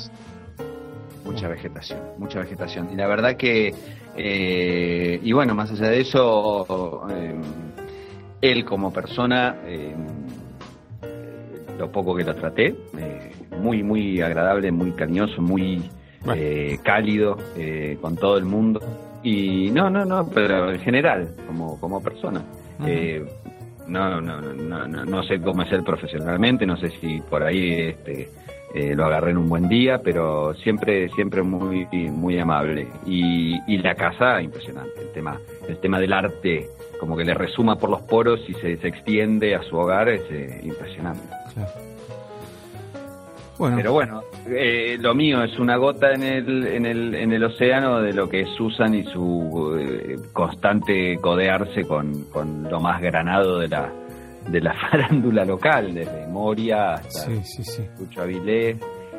[1.25, 2.89] Mucha vegetación, mucha vegetación.
[2.93, 3.75] Y la verdad que,
[4.17, 7.35] eh, y bueno, más allá de eso, eh,
[8.41, 9.57] él como persona,
[11.79, 12.75] lo poco que lo traté,
[13.61, 15.83] muy, muy agradable, muy cariñoso, muy
[16.83, 17.39] cálido
[18.01, 18.81] con todo el mundo.
[19.25, 22.43] Y no, no, no, pero en general, como, como persona.
[22.87, 23.25] eh,
[23.87, 27.73] no, no, no, no, no sé cómo es él profesionalmente, no sé si por ahí
[27.81, 28.31] este,
[28.75, 32.89] eh, lo agarré en un buen día, pero siempre, siempre muy, muy amable.
[33.07, 35.01] Y, y la casa, impresionante.
[35.01, 38.77] El tema, el tema del arte, como que le resuma por los poros y se,
[38.79, 41.23] se extiende a su hogar, es eh, impresionante.
[41.55, 41.71] Claro.
[43.77, 48.03] Pero bueno, eh, lo mío es una gota en el, en, el, en el océano
[48.03, 53.61] de lo que es Susan y su eh, constante codearse con, con lo más granado
[53.61, 53.93] de la,
[54.49, 57.63] de la farándula local, desde Moria hasta sí,
[58.19, 58.77] Avilés.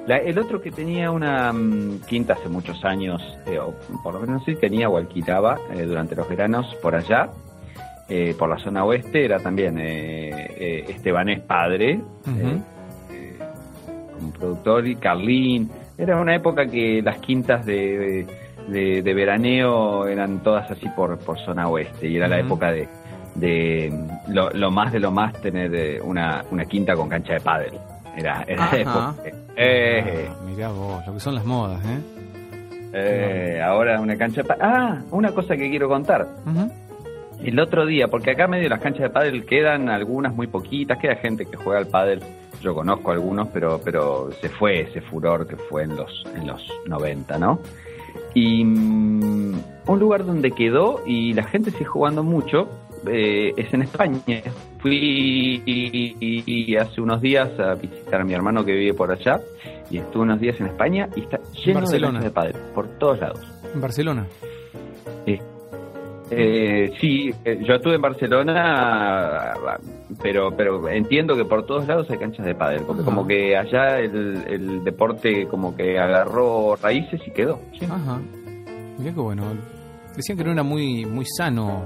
[0.07, 4.43] el otro que tenía una mm, quinta hace muchos años, eh, o por lo menos
[4.45, 7.29] sí tenía o alquilaba durante los veranos por allá,
[8.38, 12.01] por la zona oeste, era también Estebanés padre
[14.15, 15.69] como productor, y Carlín.
[15.97, 18.25] Era una época que las quintas de,
[18.67, 22.88] de, veraneo eran todas así por, por zona oeste, y era la época de,
[23.35, 23.93] de
[24.27, 27.73] lo, más de lo más tener eh, una, una quinta con cancha de pádel.
[28.15, 29.15] Era, era época.
[29.57, 31.99] Eh, ah, mirá vos, lo que son las modas, ¿eh?
[32.93, 34.63] eh ahora una cancha de pádel.
[34.65, 36.27] Ah, una cosa que quiero contar.
[37.43, 41.15] El otro día, porque acá medio las canchas de pádel quedan algunas muy poquitas, queda
[41.15, 42.21] gente que juega al pádel
[42.65, 46.67] yo conozco algunos, pero, pero se fue ese furor que fue en los, en los
[46.87, 47.59] 90, ¿no?
[48.33, 52.67] Y mm, un lugar donde quedó y la gente sigue jugando mucho
[53.11, 54.21] eh, es en España.
[54.79, 59.39] Fui y, hace unos días a visitar a mi hermano que vive por allá
[59.89, 63.39] y estuve unos días en España y está lleno de de padres por todos lados.
[63.73, 64.25] ¿En Barcelona?
[65.25, 65.39] Sí.
[66.31, 69.53] Eh, sí, eh, yo estuve en Barcelona,
[70.21, 73.99] pero pero entiendo que por todos lados hay canchas de pádel, porque como que allá
[73.99, 77.59] el, deporte como que agarró raíces y quedó.
[77.89, 78.19] Ajá.
[78.97, 79.43] Mirá que bueno.
[80.15, 81.83] Decían que no era muy, muy sano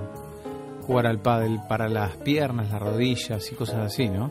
[0.89, 4.29] jugar al pádel para las piernas, las rodillas y cosas así, ¿no?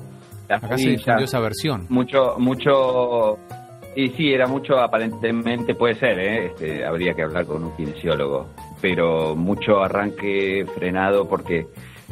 [0.49, 1.87] Las Acá se difundió esa versión.
[1.89, 3.39] Mucho, mucho.
[3.95, 6.47] Y sí, era mucho, aparentemente puede ser, ¿eh?
[6.47, 8.47] Este, habría que hablar con un kinesiólogo.
[8.81, 11.67] Pero mucho arranque frenado porque,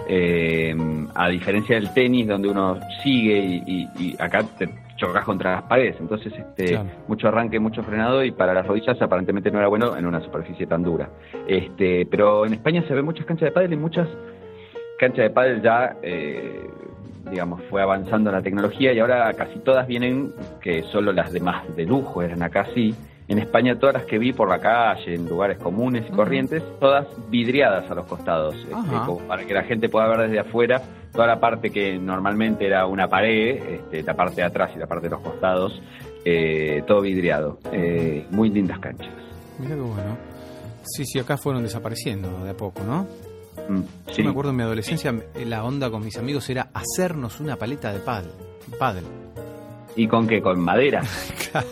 [0.09, 0.74] eh,
[1.14, 5.62] a diferencia del tenis, donde uno sigue y, y- y acá te chocas contra las
[5.64, 5.96] paredes.
[6.00, 6.88] Entonces, este, Claro.
[7.06, 10.66] mucho arranque, mucho frenado y para las rodillas aparentemente no era bueno en una superficie
[10.66, 11.11] tan dura.
[11.46, 14.09] Este, pero en España se ven muchas canchas de pádel y muchas
[14.98, 16.68] canchas de pádel ya, eh,
[17.30, 21.85] digamos, fue avanzando la tecnología y ahora casi todas vienen, que solo las demás de
[21.85, 22.94] lujo eran acá sí.
[23.28, 27.09] En España todas las que vi por la calle, en lugares comunes y corrientes, todas
[27.28, 30.80] vidriadas a los costados, este, como para que la gente pueda ver desde afuera
[31.12, 34.87] toda la parte que normalmente era una pared, este, la parte de atrás y la
[34.87, 35.82] parte de los costados,
[36.24, 37.59] eh, todo vidriado.
[37.72, 39.14] Eh, muy lindas canchas.
[39.59, 40.16] Mirá que bueno.
[40.85, 43.06] Sí, sí, acá fueron desapareciendo de a poco, ¿no?
[43.68, 44.22] Mm, Yo sí.
[44.22, 47.92] me acuerdo en mi adolescencia, eh, la onda con mis amigos era hacernos una paleta
[47.92, 48.30] de pádel.
[48.78, 49.04] Pádel.
[49.96, 50.40] ¿Y con qué?
[50.42, 51.02] ¿Con madera?
[51.50, 51.68] Claro.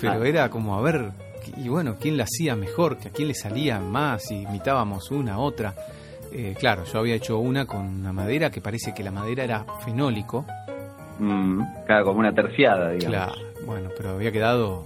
[0.00, 0.28] Pero Ah.
[0.28, 1.10] era como, a ver,
[1.56, 5.74] y bueno, quién la hacía mejor, a quién le salía más, y imitábamos una otra.
[6.30, 9.64] Eh, claro, yo había hecho una con una madera que parece que la madera era
[9.84, 10.44] fenólico.
[11.18, 13.06] Mm, claro, como una terciada, digamos.
[13.32, 13.32] Claro,
[13.64, 14.84] bueno, pero había quedado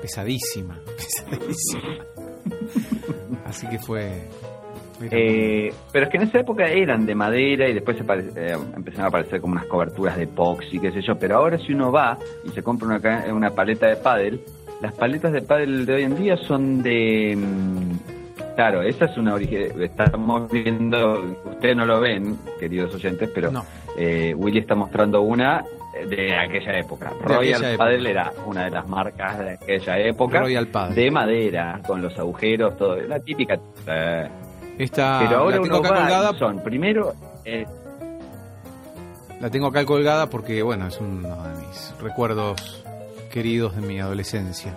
[0.00, 2.04] pesadísima, pesadísima.
[3.46, 4.28] Así que fue...
[5.10, 8.04] Eh, pero es que en esa época eran de madera y después se
[8.36, 11.16] eh, empezaron a aparecer como unas coberturas de epoxi, qué sé yo.
[11.18, 14.40] Pero ahora si uno va y se compra una, una paleta de pádel,
[14.80, 17.36] las paletas de pádel de hoy en día son de...
[17.36, 18.14] mm,
[18.54, 19.82] Claro, esa es una origen.
[19.82, 23.64] Estamos viendo, ustedes no lo ven, queridos oyentes, pero No.
[23.98, 25.64] eh, Willy está mostrando una
[26.08, 27.10] de aquella época.
[27.10, 27.84] De Royal aquella época.
[27.84, 30.38] Padel era una de las marcas de aquella época.
[30.40, 30.94] Royal Padel.
[30.94, 32.94] De madera, con los agujeros, todo.
[33.00, 33.58] La típica.
[33.88, 34.28] eh,
[34.78, 37.64] Esta pero ahora la tengo acá colgada, son, primero, eh,
[39.40, 42.84] la tengo acá colgada porque, bueno, es uno de mis recuerdos
[43.30, 44.74] queridos de mi adolescencia.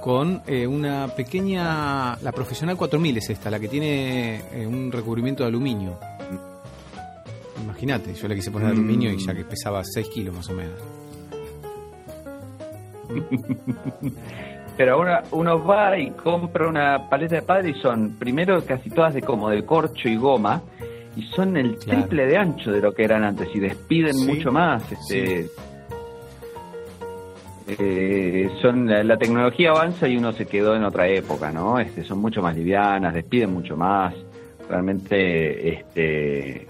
[0.00, 5.42] Con eh, una pequeña, la profesional 4000 es esta, la que tiene eh, un recubrimiento
[5.42, 5.98] de aluminio.
[7.64, 8.72] Imagínate, yo le quise poner Mm.
[8.72, 10.78] aluminio y ya que pesaba 6 kilos más o menos.
[14.76, 19.14] pero ahora uno va y compra una paleta de padre y son, primero, casi todas
[19.14, 20.62] de como de corcho y goma,
[21.16, 22.00] y son el Claro.
[22.02, 24.82] triple de ancho de lo que eran antes, y despiden Sí, mucho más.
[24.92, 25.48] Este,
[27.68, 31.78] eh, son la, la tecnología avanza y uno se quedó en otra época, ¿no?
[31.80, 34.14] Este, son mucho más livianas, despiden mucho más.
[34.68, 36.66] Realmente, este,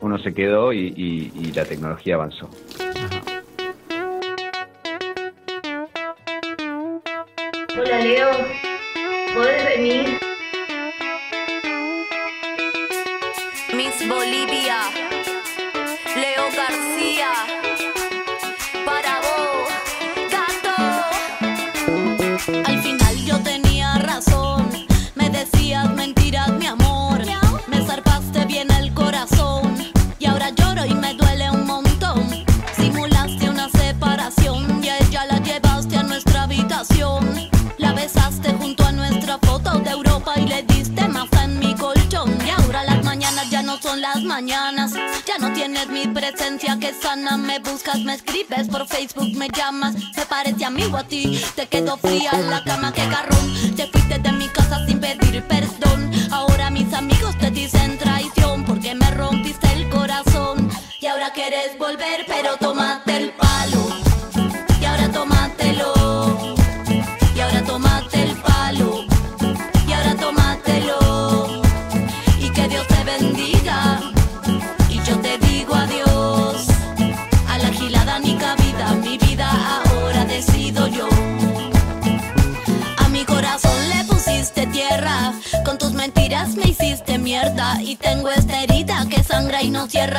[0.00, 2.48] uno se quedó y, y- y la tecnología avanzó.
[8.00, 8.30] Hola Leo,
[9.34, 10.18] ¿podés venir?
[13.74, 14.78] Miss Bolivia,
[46.60, 47.36] que sana.
[47.38, 49.94] Me buscas, me escribes por Facebook, me llamas.
[49.94, 51.40] Me parece amigo a ti.
[51.56, 53.74] Te quedo fría en la cama, que carrón.
[53.76, 54.32] Te fuiste de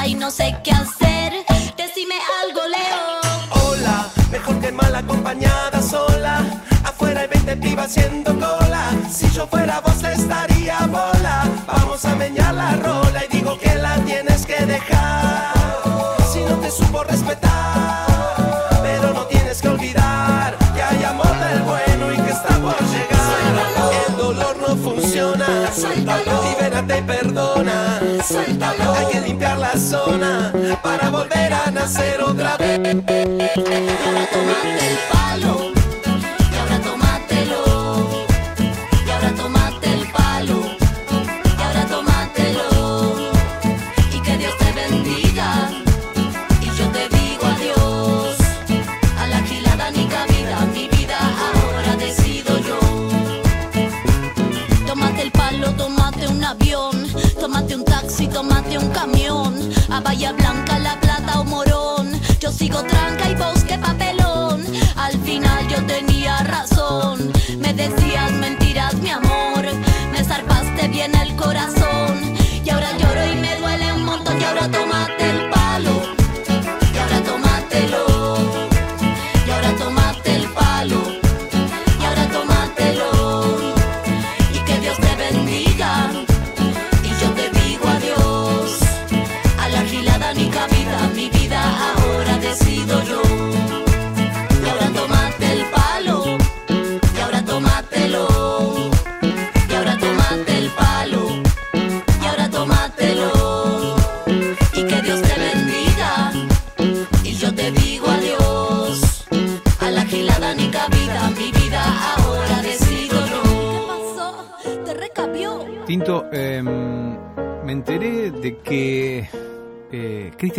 [0.05, 1.33] y no sé qué hacer.
[1.75, 2.13] Decime
[2.43, 3.63] algo, Leo.
[3.63, 6.43] Hola, mejor que mal acompañada sola.
[6.83, 8.91] Afuera hay 20 pibas haciendo cola.
[9.11, 9.90] Si yo fuera vos
[30.81, 32.70] para volver a nacer otra vez.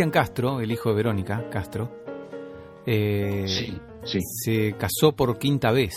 [0.03, 1.89] Cristian Castro, el hijo de Verónica Castro,
[2.85, 4.19] eh, Sí, sí.
[4.21, 5.93] se casó por quinta vez.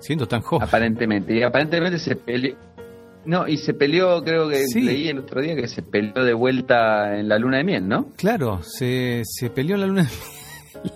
[0.00, 0.68] Siendo tan joven.
[0.68, 1.34] Aparentemente.
[1.34, 2.54] Y aparentemente se peleó.
[3.24, 4.82] No, y se peleó, creo que Sí.
[4.82, 8.12] leí el otro día que se peleó de vuelta en la luna de miel, ¿no?
[8.16, 10.92] Claro, se, se peleó en la luna de miel.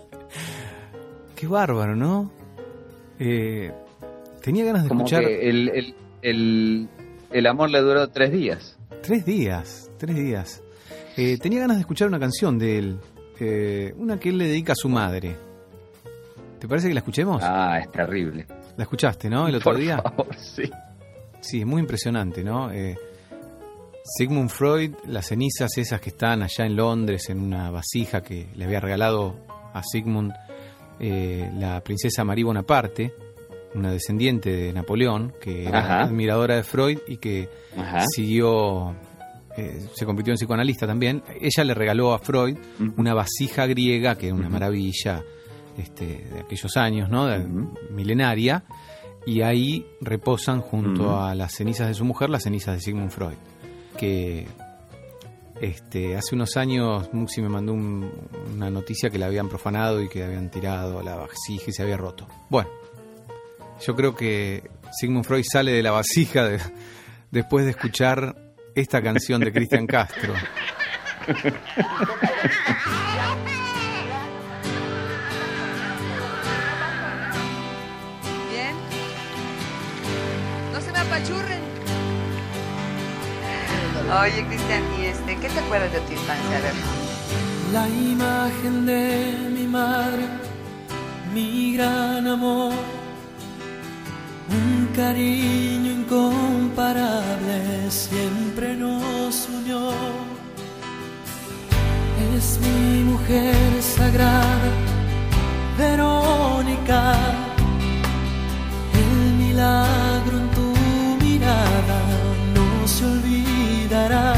[1.35, 2.31] Qué bárbaro, ¿no?
[3.19, 3.73] Eh,
[4.43, 6.89] tenía ganas de Como escuchar que el, el, el,
[7.33, 8.79] el amor le duró tres días.
[9.03, 10.63] tres días, tres días.
[11.17, 12.99] Eh, tenía ganas de escuchar una canción de él,
[13.39, 15.37] eh, una que él le dedica a su madre.
[16.59, 17.43] ¿Te parece que la escuchemos?
[17.45, 18.47] Ah, es terrible.
[18.77, 19.49] La escuchaste, ¿no?
[19.49, 19.99] El otro Por día.
[20.03, 20.71] favor, sí.
[21.41, 22.71] Sí, es muy impresionante, ¿no?
[22.71, 22.97] Eh,
[24.05, 28.65] Sigmund Freud, las cenizas esas que están allá en Londres en una vasija que le
[28.65, 29.37] había regalado
[29.73, 30.33] a Sigmund
[31.01, 33.15] la princesa Marie Bonaparte,
[33.75, 36.01] una descendiente de Napoleón, que era Ajá.
[36.03, 38.05] admiradora de Freud y que Ajá.
[38.15, 38.95] siguió,
[39.57, 41.23] eh, se convirtió en psicoanalista también.
[41.41, 42.57] Ella le regaló a Freud
[42.97, 45.23] una vasija griega, que era una maravilla
[45.79, 47.27] este, de aquellos años, ¿no?
[47.27, 47.45] De-.
[47.91, 48.65] Milenaria.
[49.27, 53.37] Y ahí reposan junto a las cenizas de su mujer, las cenizas de Sigmund Freud.
[53.99, 54.47] Que
[55.61, 58.11] este, hace unos años Muxi me mandó un-
[58.55, 61.99] una noticia que la habían profanado y que habían tirado la vasija y se había
[61.99, 62.27] roto.
[62.49, 62.71] Bueno,
[63.85, 66.61] yo creo que Sigmund Freud sale de la vasija de-
[67.31, 70.35] después de escuchar esta canción de Cristian Castro.
[78.51, 78.75] Bien.
[80.73, 81.61] No se me apachurren.
[84.23, 86.57] Oye, Cristian, ¿y este, qué te acuerdas de tu infancia?
[86.57, 86.73] A ver.
[87.73, 90.27] La imagen de mi madre,
[91.33, 92.75] mi gran amor,
[94.49, 97.59] un cariño incomparable
[97.89, 99.83] siempre nos unió.
[102.35, 104.71] Es mi mujer sagrada,
[105.79, 107.03] Verónica,
[109.03, 110.69] el milagro en tu
[111.25, 111.99] mirada
[112.57, 114.35] no se olvidará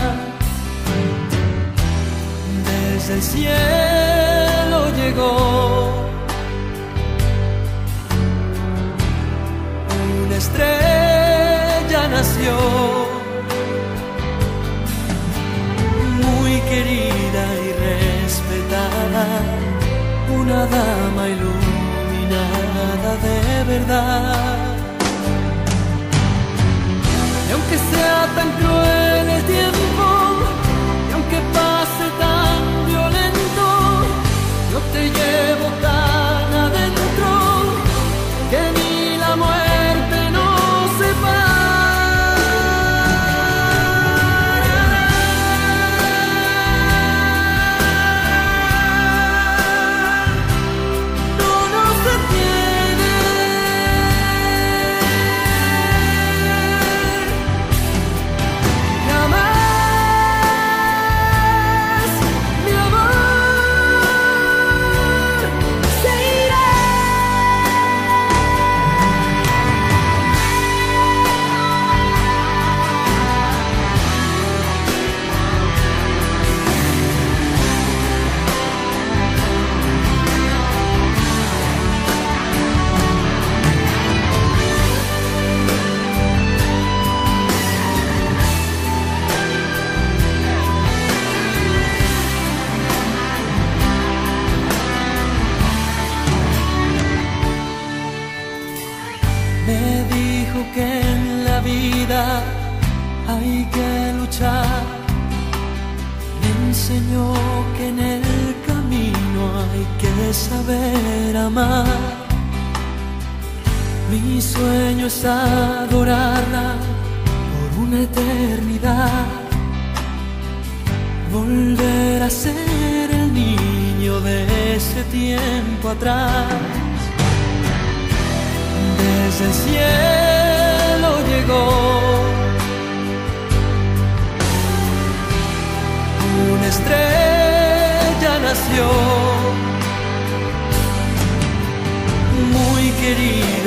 [2.69, 4.12] desde el cielo
[10.53, 12.55] estrella nació.
[16.23, 19.27] Muy querida y respetada
[20.39, 24.57] una dama iluminada de verdad.
[27.49, 30.22] Y aunque sea tan cruel el tiempo,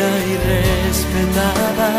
[0.05, 1.89] querida y respetada,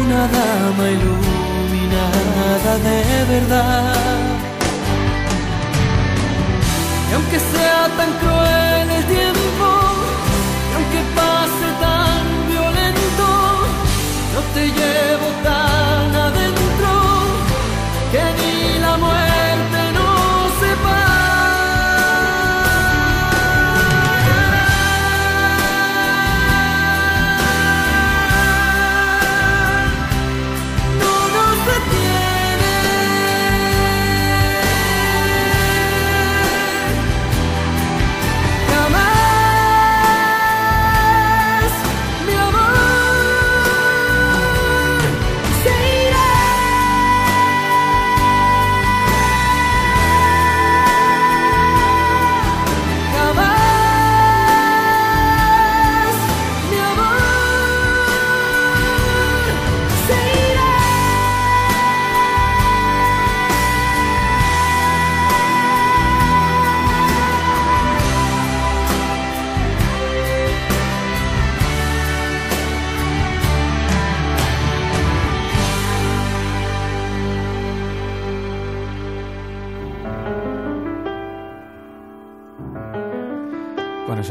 [0.00, 2.98] una dama iluminada de
[3.32, 3.94] verdad.
[7.10, 9.68] Y aunque sea tan cruel el tiempo,
[10.70, 13.28] y aunque pase tan violento,
[14.34, 16.41] no te llevo tan adentro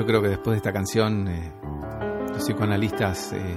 [0.01, 1.51] yo creo que después de esta canción, eh,
[2.29, 3.55] los psicoanalistas eh,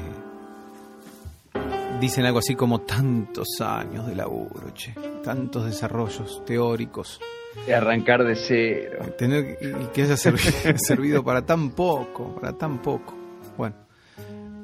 [2.01, 7.19] dicen algo así como tantos años de laburo, che, tantos desarrollos teóricos,
[7.67, 9.07] De arrancar de cero.
[9.17, 13.15] tener y que haya servi- servido para tan poco, para tan poco.
[13.57, 13.77] Bueno,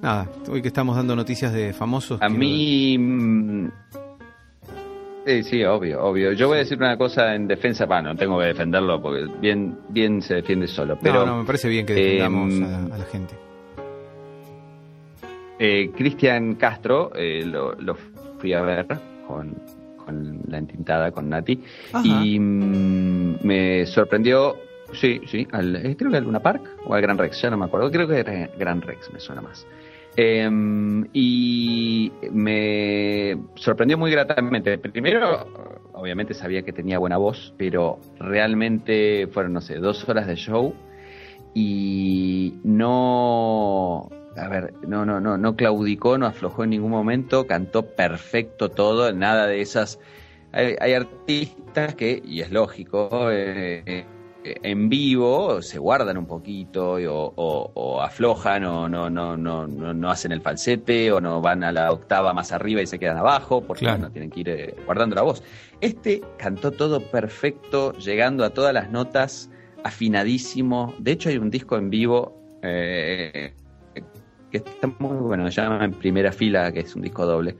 [0.02, 2.20] nada, hoy que estamos dando noticias de famosos.
[2.20, 2.98] A mí.
[5.26, 6.32] Sí, sí, obvio, obvio.
[6.32, 9.78] Yo voy a decir una cosa en defensa, bueno, no tengo que defenderlo porque bien,
[9.90, 10.98] bien se defiende solo.
[11.00, 13.34] Pero no, no, me parece bien que defendamos eh, a, a la gente.
[15.58, 17.94] eh, Cristian Castro eh, lo, lo
[18.38, 18.86] fui a ver
[19.26, 19.54] con,
[20.04, 21.60] con la entintada, con Nati,
[21.92, 22.02] Ajá.
[22.24, 24.56] y mm, me sorprendió,
[24.94, 27.58] sí, sí, al, eh, creo que al Luna Park o al Gran Rex, ya no
[27.58, 29.66] me acuerdo, creo que era Gran Rex, me suena más.
[30.16, 30.50] Eh,
[31.12, 34.76] y me sorprendió muy gratamente.
[34.78, 35.46] Primero,
[35.92, 40.74] obviamente sabía que tenía buena voz, pero realmente fueron, no sé, dos horas de show
[41.54, 47.86] y no, a ver, no, no, no, no claudicó, no aflojó en ningún momento, cantó
[47.86, 49.98] perfecto todo, nada de esas.
[50.52, 54.04] Hay, hay artistas que, y es lógico, eh, eh,
[54.44, 59.92] en vivo se guardan un poquito o, o- o aflojan o no, no, no, no,
[59.92, 63.18] no hacen el falsete o no van a la octava más arriba y se quedan
[63.18, 63.98] abajo porque Claro.
[63.98, 65.42] bueno, tienen que ir eh, guardando la voz.
[65.80, 69.50] Este cantó todo perfecto, llegando a todas las notas,
[69.84, 70.94] afinadísimo.
[70.98, 73.52] De hecho, hay un disco en vivo eh,
[74.50, 77.56] que está muy bueno, se llama En Primera Fila, que es un disco doble.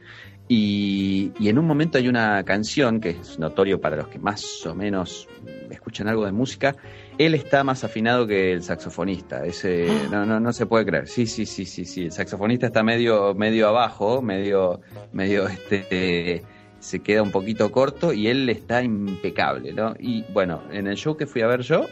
[0.49, 4.67] Y, y en un momento hay una canción que es notorio para los que más
[4.67, 5.29] o menos
[5.75, 6.77] escuchan algo de música.
[7.19, 9.45] Él está más afinado que el saxofonista.
[9.45, 11.09] Ese, no, no, no se puede creer.
[11.09, 12.05] Sí, sí, sí, sí, sí.
[12.05, 14.81] El saxofonista está medio, medio abajo, medio,
[15.13, 16.43] medio este
[16.81, 19.95] se queda un poquito corto y él está impecable, ¿no?
[19.99, 21.87] Y bueno, en el show que fui a ver yo,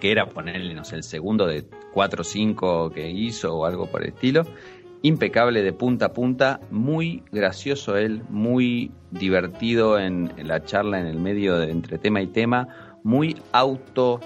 [0.00, 3.86] que era ponerle, no sé, el segundo de cuatro o cinco que hizo o algo
[3.86, 4.42] por el estilo,
[5.06, 11.18] impecable de punta a punta, muy gracioso él, muy divertido en, la charla en el
[11.18, 14.20] medio de entre tema y tema, muy auto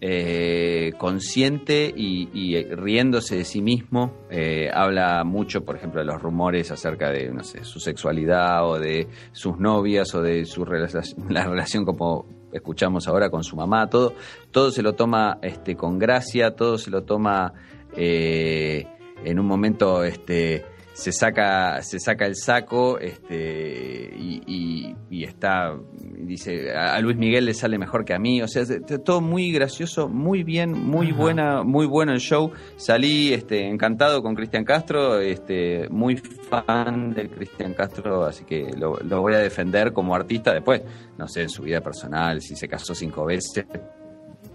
[0.00, 4.14] eh, consciente y, y riéndose de sí mismo.
[4.30, 8.78] Eh, habla mucho, por ejemplo, de los rumores acerca de, no sé, su sexualidad o
[8.78, 13.90] de sus novias o de su relación, la relación como escuchamos ahora con su mamá,
[13.90, 14.14] todo,
[14.50, 17.52] todo se lo toma este, con gracia, todo se lo toma
[17.96, 18.86] eh,
[19.24, 25.74] en un momento este, se saca se saca el saco este y, y- y está
[26.18, 28.40] dice a Luis Miguel le sale mejor que a mí.
[28.42, 28.64] O sea
[29.04, 31.16] todo muy gracioso muy bien muy Ajá.
[31.16, 32.50] buena muy bueno el show.
[32.76, 38.96] Salí este encantado con Cristian Castro este muy fan de Cristian Castro así que lo,
[38.98, 40.82] lo voy a defender como artista después.
[41.18, 43.64] No sé en su vida personal si se casó cinco veces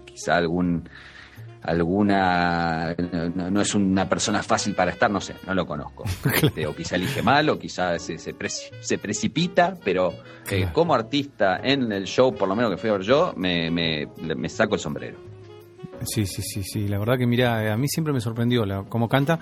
[0.04, 0.88] quizá algún
[1.62, 2.94] alguna
[3.34, 6.04] no, no es una persona fácil para estar, no sé, no lo conozco.
[6.42, 8.34] Este, o quizá elige mal, o quizá se, se,
[8.80, 10.12] se precipita, pero
[10.50, 13.70] eh, como artista en el show, por lo menos que fui a ver yo, me,
[13.70, 15.18] me, me saco el sombrero.
[16.04, 16.88] Sí, sí, sí, sí.
[16.88, 19.38] La verdad que mira, a mí siempre me sorprendió la, cómo canta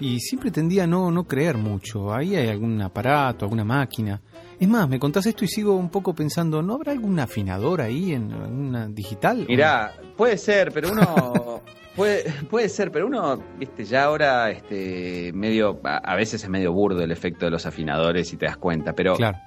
[0.00, 2.12] y siempre tendía a no, no creer mucho.
[2.12, 4.20] Ahí hay algún aparato, alguna máquina.
[4.58, 8.12] Es más, me contás esto y sigo un poco pensando, ¿no habrá algún afinador ahí
[8.12, 9.44] en una digital?
[9.48, 11.60] Mirá, puede ser, pero uno.
[11.94, 16.72] Puede, puede ser, pero uno, viste, ya ahora, este, medio, a, a veces es medio
[16.72, 19.38] burdo el efecto de los afinadores y te das cuenta, pero Claro.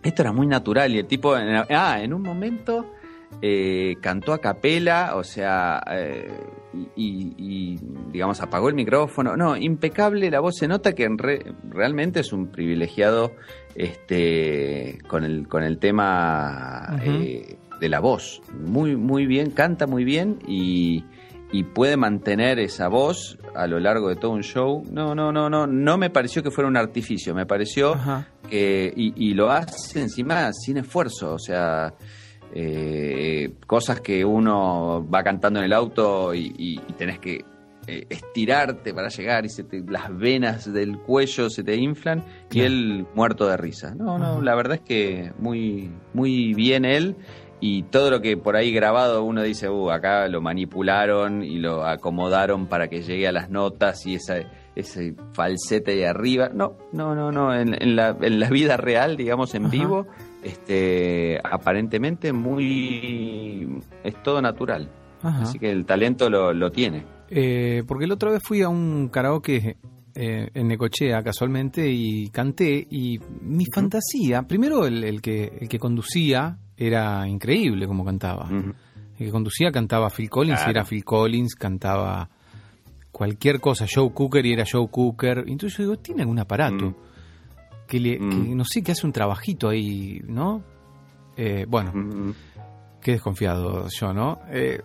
[0.00, 2.92] esto era muy natural y el tipo, ah, en un momento
[3.42, 6.30] eh, cantó a capela, o sea, eh,
[6.74, 7.78] y, y- y,
[8.10, 9.36] digamos, apagó el micrófono.
[9.36, 13.32] No, impecable, la voz se nota que en re- realmente es un privilegiado
[13.74, 18.40] este, con, el, con el tema eh, de la voz.
[18.58, 21.04] Muy, muy bien, canta muy bien y,
[21.52, 24.82] y puede mantener esa voz a lo largo de todo un show.
[24.90, 28.26] No, no, no, no, no me pareció que fuera un artificio, me pareció Ajá.
[28.48, 31.94] que y, y lo hace encima sin esfuerzo, o sea,
[32.52, 37.44] eh, cosas que uno va cantando en el auto y, y- y tenés que
[37.86, 42.60] eh, estirarte para llegar y se te- las venas del cuello se te inflan y
[42.62, 43.94] él muerto de risa.
[43.94, 47.16] No, no, la verdad es que muy, muy bien él.
[47.60, 51.86] Y todo lo que por ahí grabado uno dice, uh, acá lo manipularon y lo
[51.86, 54.36] acomodaron para que llegue a las notas y esa,
[54.74, 56.50] ese falsete ahí arriba.
[56.52, 57.54] No, no, no, no.
[57.54, 59.72] En, en la, en la vida real, digamos, en Ajá.
[59.72, 60.06] vivo,
[60.44, 63.80] este, aparentemente muy.
[64.02, 64.90] es todo natural.
[65.22, 65.42] Ajá.
[65.42, 67.04] Así que el talento lo, lo tiene.
[67.30, 69.76] Eh, porque la otra vez fui a un karaoke
[70.14, 75.78] eh, en Necochea casualmente y canté y mi fantasía, primero el, el que, el que
[75.78, 78.48] conducía era increíble como cantaba.
[78.50, 82.28] El que conducía cantaba Phil Collins y era Phil Collins, cantaba
[83.10, 85.44] cualquier cosa, Joe Cooker y era Joe Cooker.
[85.46, 86.94] Entonces yo digo, tiene algún aparato.
[87.86, 88.30] Que, le, Mm.
[88.48, 90.62] que no sé, que hace un trabajito ahí, ¿no?
[91.36, 92.34] Eh, bueno, Ujú.
[93.00, 94.40] qué desconfiado yo, ¿no?
[94.50, 94.80] Eh,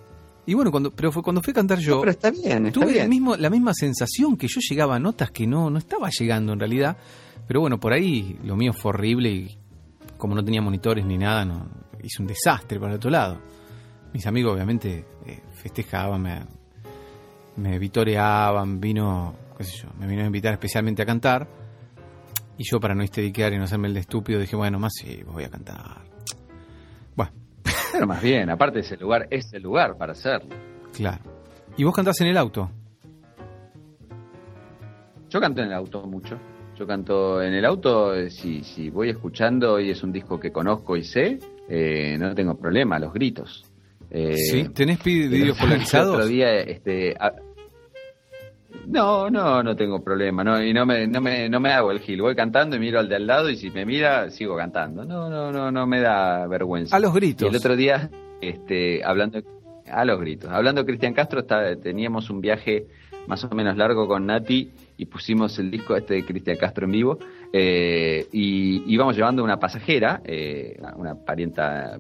[0.46, 2.80] y bueno, cuando, pero fue cuando fui a cantar yo, No, pero está bien, está
[2.80, 3.10] tuve el bien.
[3.10, 6.60] mismo, la misma sensación que yo llegaba a notas que no, no estaba llegando en
[6.60, 6.98] realidad.
[7.48, 9.58] Pero bueno, por ahí lo mío fue horrible y
[10.18, 11.68] como no tenía monitores ni nada, no,
[12.04, 13.38] hice un desastre para el otro lado.
[14.14, 16.42] Mis amigos obviamente eh, festejaban, me,
[17.58, 21.48] me vitoreaban, vino, qué sé yo, me vino a invitar especialmente a cantar.
[22.60, 25.24] Y yo para no histeriquear y no hacerme el de estúpido dije, bueno, más sí,
[25.26, 26.02] voy a cantar.
[27.16, 27.32] Bueno,
[27.94, 30.56] Pero más bien, aparte ese lugar es el lugar para hacerlo.
[30.94, 31.24] claro.
[31.78, 32.70] ¿Y vos cantás en el auto?
[35.30, 36.38] Yo canto en el auto mucho.
[36.78, 40.52] Yo canto en el auto, eh, si, si voy escuchando y es un disco que
[40.52, 41.40] conozco y sé,
[41.70, 43.64] eh, no tengo problema, los gritos.
[44.12, 44.70] Eh, ¿Sí?
[44.70, 46.08] ¿Tenés vídeos polarizados?
[46.16, 47.34] El otro día, este, a-
[48.88, 52.00] no, no, no tengo problema, no, y no me, no me, no me hago el
[52.00, 52.22] gil.
[52.22, 55.06] Voy cantando y miro al de al lado y si me mira sigo cantando.
[55.06, 56.96] No, no, no, no me da vergüenza.
[56.96, 57.46] A los gritos.
[57.46, 58.10] Y el otro día,
[58.42, 59.42] este, hablando
[59.92, 62.86] a los gritos, hablando de Cristian Castro, está- teníamos un viaje
[63.28, 66.92] más o menos largo con Nati y pusimos el disco este de Cristian Castro en
[66.92, 67.20] vivo
[67.54, 71.98] eh, y íbamos llevando una pasajera, eh, una parienta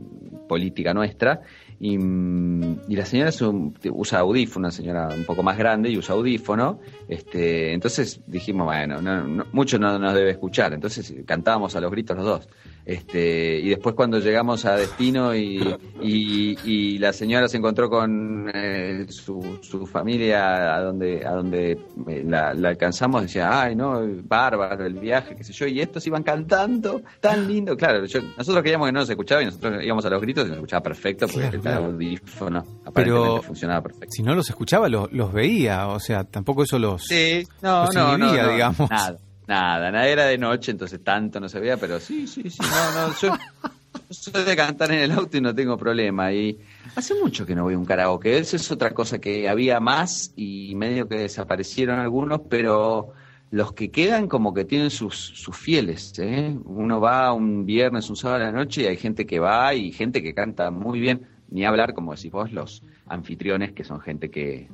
[0.47, 1.41] política nuestra
[1.79, 5.97] y, y la señora es un- usa audífono, una señora un poco más grande y
[5.97, 11.75] usa audífono, este, entonces dijimos, bueno, no, no- mucho no nos debe escuchar, entonces cantábamos
[11.75, 12.49] a los gritos los dos.
[12.89, 15.57] Este, y después cuando llegamos a destino y,
[16.01, 21.73] y, y la señora se encontró con eh, su, su familia a donde, a donde
[22.07, 26.07] eh, la, la alcanzamos, decía, ay no, bárbaro el viaje, qué sé yo, y estos
[26.07, 30.05] iban cantando, tan lindo, claro, yo- nosotros queríamos que no nos escuchaba y nosotros íbamos
[30.05, 31.85] a los gritos y nos escuchaba perfecto porque Claro, el claro.
[31.85, 34.07] audífono aparentemente Pero- funcionaba perfecto.
[34.11, 35.87] Si no los escuchaba, los, los veía.
[35.89, 37.03] O sea, tampoco eso los...
[37.03, 38.89] Sí, no, los no, no, inhibía, no, digamos.
[38.89, 39.15] Nada,
[39.49, 43.07] nada, nada, era de noche, entonces tanto no se veía, pero sí, sí, sí, no,
[43.07, 43.35] no, yo,
[43.93, 46.31] yo soy de cantar en el auto y no tengo problema.
[46.31, 46.59] Y
[46.95, 50.33] hace mucho que no voy a un karaoke, eso es otra cosa que había más
[50.35, 53.13] y medio que desaparecieron algunos, pero
[53.49, 56.55] los que quedan como que tienen sus, sus fieles, ¿eh?
[56.65, 59.91] Uno va un viernes, un sábado a la noche y hay gente que va y
[59.91, 64.29] gente que canta muy bien, ni hablar, como decís vos, los anfitriones, que son gente
[64.29, 64.69] que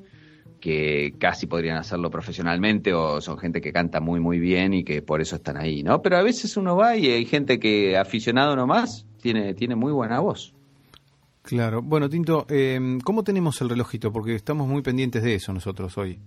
[0.65, 5.03] que casi podrían hacerlo profesionalmente o son gente que canta muy muy bien y que
[5.03, 6.01] por eso están ahí, ¿no?
[6.01, 10.19] Pero a veces uno va y hay gente que aficionado nomás tiene, tiene muy buena
[10.21, 10.55] voz.
[11.43, 11.83] Claro.
[11.83, 14.11] Bueno, Tinto, eh, ¿cómo tenemos el relojito?
[14.11, 16.17] Porque estamos muy pendientes de eso nosotros hoy,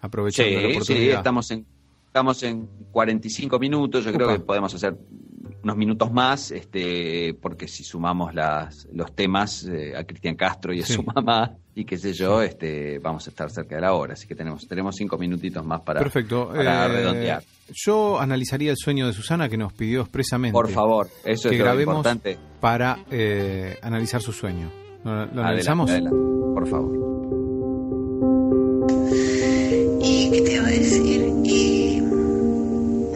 [0.00, 1.04] aprovechando la Sí, oportunidad.
[1.04, 1.64] sí, estamos en,
[2.06, 4.96] estamos en 45 minutos, yo creo que podemos hacer
[5.62, 10.80] unos minutos más, este, porque si sumamos las, los temas eh, a Cristian Castro y
[10.82, 10.92] a Sí.
[10.94, 14.26] su mamá y qué sé yo, este, vamos a estar cerca de la hora, así
[14.28, 16.48] que tenemos, tenemos cinco minutitos más para, Perfecto.
[16.54, 17.42] para Eh, redondear.
[17.84, 20.52] Yo analizaría el sueño de Susana que nos pidió expresamente.
[20.52, 22.38] Por favor, eso que es lo grabemos importante.
[22.60, 24.70] para eh, analizar su sueño.
[25.04, 25.90] ¿Lo, lo Adelante, analizamos?
[25.90, 26.16] adelante,
[26.54, 27.08] por favor.
[30.02, 31.32] ¿Y qué te iba a decir?
[31.44, 32.00] Y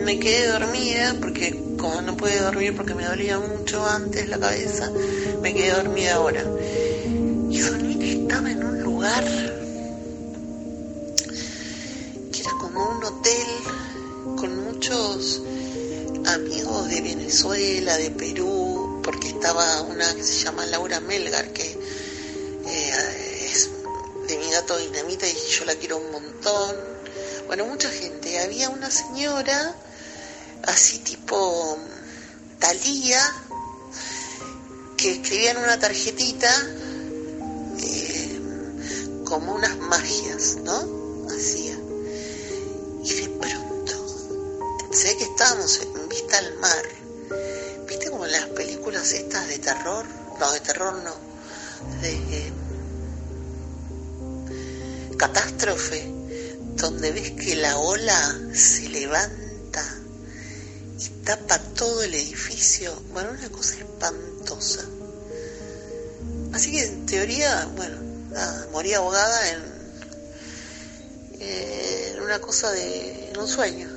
[0.05, 4.91] me quedé dormida porque no pude dormir porque me dolía mucho antes la cabeza,
[5.41, 6.45] me quedé dormida ahora.
[7.51, 9.24] Y soñé estaba en un lugar
[12.33, 13.47] que era como un hotel
[14.37, 15.43] con muchos
[16.26, 21.64] amigos de Venezuela, de Perú, porque estaba una que se llama Laura Melgar, que
[22.64, 23.70] eh, es
[24.28, 26.76] de mi gato Dinamita y yo la quiero un montón.
[27.49, 28.39] Bueno, mucha gente.
[28.39, 29.74] Había una señora,
[30.66, 31.78] así tipo
[32.58, 33.20] Talía,
[34.96, 36.48] que escribía en una tarjetita
[37.80, 38.40] eh,
[39.24, 41.26] como unas magias, ¿no?
[41.28, 41.76] Hacía.
[43.02, 43.94] Y de pronto,
[44.92, 46.84] sé que estábamos en vista al mar.
[47.88, 50.06] ¿Viste como las películas estas de terror?
[50.38, 51.16] No, de terror no.
[52.00, 52.52] De eh,
[55.18, 56.08] catástrofe,
[56.76, 59.41] donde ves que la ola se levanta
[61.07, 62.94] y tapa todo el edificio.
[63.12, 64.84] Bueno, una cosa espantosa.
[66.53, 67.96] Así que en teoría, bueno,
[68.30, 69.72] nada, morí ahogada en,
[72.22, 73.30] una cosa de.
[73.30, 73.88] en un sueño.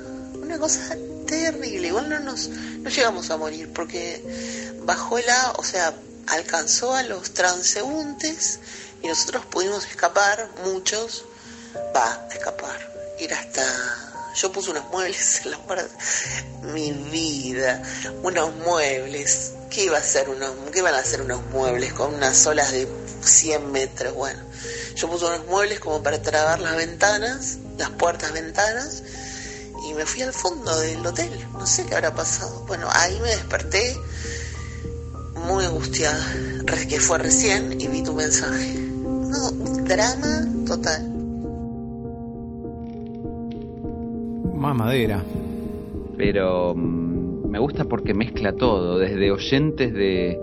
[0.42, 0.96] Una cosa
[1.26, 1.88] terrible.
[1.88, 5.94] Igual no nos no llegamos a morir porque bajó el agua, o sea,
[6.28, 8.60] alcanzó a los transeúntes
[9.02, 11.24] y nosotros pudimos escapar, muchos,
[11.94, 14.05] va, escapar, ir hasta...
[14.36, 15.88] Yo puse unos muebles en la puerta.
[16.74, 17.82] Mi vida,
[18.22, 19.52] unos muebles.
[19.70, 22.86] ¿Qué iba a hacer unos, qué iban a hacer unos muebles con unas olas de
[23.22, 24.14] 100 metros?
[24.14, 24.40] Bueno,
[24.94, 29.02] yo puse unos muebles como para trabar las ventanas, las puertas ventanas,
[29.88, 31.30] y me fui al fondo del hotel.
[31.52, 32.64] No sé qué habrá pasado.
[32.66, 33.96] Bueno, ahí me desperté
[35.46, 36.34] muy angustiada,
[36.88, 38.74] que fue recién y vi tu mensaje.
[38.74, 39.50] No,
[39.84, 41.15] drama total.
[44.56, 45.22] Más madera.
[46.16, 50.38] pero mm, me gusta porque mezcla todo, desde oyentes de,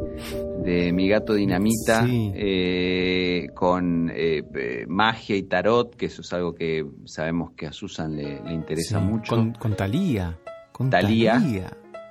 [0.64, 2.32] de Mi Gato Dinamita, Sí.
[2.36, 7.74] eh, con eh, eh, magia y tarot, que eso es algo que sabemos que a
[7.74, 9.36] Susan le, le interesa Sí, mucho.
[9.36, 10.38] Con, con Talía.
[10.72, 10.90] Con.
[10.90, 11.42] Thalía.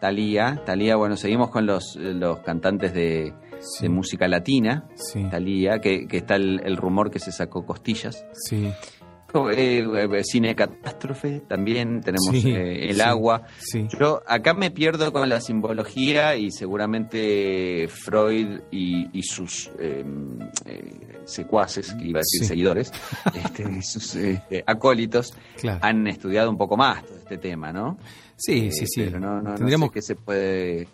[0.01, 3.85] Talía, Talía, bueno, seguimos con los, los cantantes de, Sí.
[3.85, 8.25] de música latina, Sí, Talía, que, que está el, el rumor que se sacó costillas.
[8.33, 8.69] sí,
[9.35, 13.01] Eh, eh, cine catástrofe también, tenemos Sí, eh, el sí.
[13.01, 13.43] agua.
[13.59, 13.87] sí.
[13.99, 20.05] Yo acá me pierdo con la simbología y seguramente Freud y, y sus eh,
[20.67, 22.93] eh, secuaces, que iba a decir seguidores,
[23.35, 25.79] este, sus este, acólitos, Claro.
[25.83, 27.99] han estudiado un poco más todo este tema, ¿no?
[28.37, 29.03] Sí, Eh, sí, sí.
[29.05, 30.83] Pero no, no, no Tendríamos sé qué se puede...
[30.83, 30.89] Eh,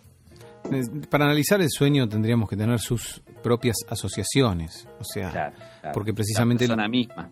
[1.09, 5.93] Para analizar el sueño tendríamos que tener sus propias asociaciones, o sea, Claro, claro.
[5.93, 7.29] porque precisamente- La persona misma.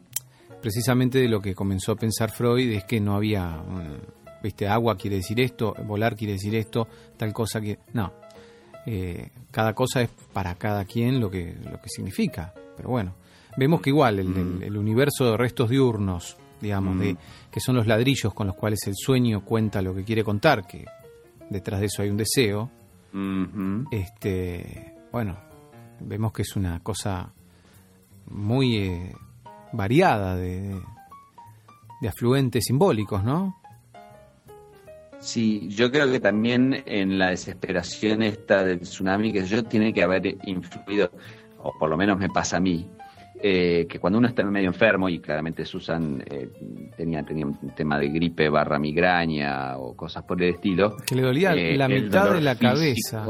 [0.67, 4.97] Precisamente de lo que comenzó a pensar Freud es que no había, mm, viste, agua
[4.97, 8.11] quiere decir esto, volar quiere decir esto, tal cosa que no,
[8.89, 13.15] Eh, cada cosa es para cada quien lo que lo que significa, pero bueno,
[13.57, 16.99] vemos que igual el, el- el universo de restos diurnos, digamos, Mm.
[16.99, 17.17] de
[17.51, 20.85] que son los ladrillos con los cuales el sueño cuenta lo que quiere contar, que
[21.49, 22.69] detrás de eso hay un deseo,
[23.91, 25.37] este bueno
[25.99, 27.31] vemos que es una cosa
[28.29, 29.13] muy eh,
[29.73, 30.79] variada de,
[32.01, 33.57] de afluentes simbólicos no
[35.19, 40.03] Sí, yo creo que también en la desesperación esta del tsunami, que yo tiene que
[40.03, 41.11] haber influido,
[41.59, 42.87] o por lo menos me pasa a mí,
[43.41, 46.49] eh, que cuando uno está medio enfermo, y claramente Susan eh,
[46.95, 50.95] tenía, tenía un tema de gripe barra migraña o cosas por el estilo.
[51.05, 53.25] que le dolía eh, la mitad de la físico, cabeza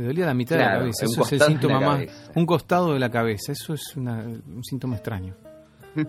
[0.00, 2.98] le dolía la mitad de la cabeza eso es el síntoma más un costado de
[2.98, 5.34] la cabeza eso es una- un síntoma extraño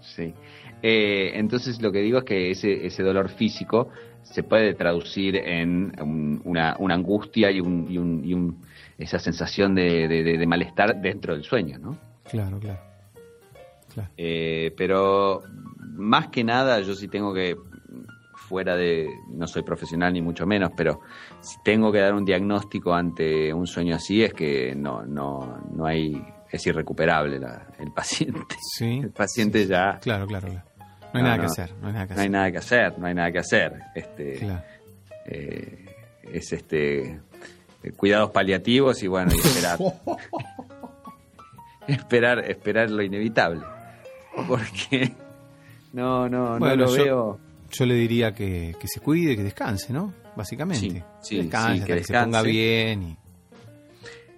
[0.00, 0.32] Sí.
[0.82, 3.88] Eh, entonces lo que digo es que ese, ese dolor físico
[4.22, 8.58] se puede traducir en un- una, una angustia y, un, y, un, y un-
[8.96, 11.96] esa sensación de, de- de- de malestar dentro del sueño, ¿no?
[12.30, 12.80] claro claro
[13.92, 14.10] Claro.
[14.16, 15.42] Eh, pero
[15.96, 17.56] más que nada, yo sí tengo que,
[18.48, 21.00] fuera de, no soy profesional ni mucho menos, pero
[21.40, 25.86] si tengo que dar un diagnóstico ante un sueño así es que no, no, no
[25.86, 26.20] hay,
[26.50, 28.56] es irrecuperable la- el paciente.
[28.76, 28.98] Sí.
[29.02, 30.64] El paciente ya Claro, claro, claro.
[31.12, 32.30] No hay nada que hacer, no hay nada que no hay hacer.
[32.30, 33.72] nada que hacer, no hay nada que hacer.
[33.94, 34.62] Este, Claro.
[35.26, 35.84] eh,
[36.32, 37.20] es este
[37.82, 39.78] eh, cuidados paliativos y bueno, y esperar.
[41.86, 43.62] esperar, esperar lo inevitable.
[44.46, 45.12] Porque
[45.92, 47.40] no, no, no lo yo- veo.
[47.70, 50.14] Yo le diría que, que se cuide, que descanse, ¿no?
[50.36, 50.80] Básicamente.
[50.88, 53.02] Sí, sí, descanse, sí, que que se ponga bien.
[53.02, 53.16] Y...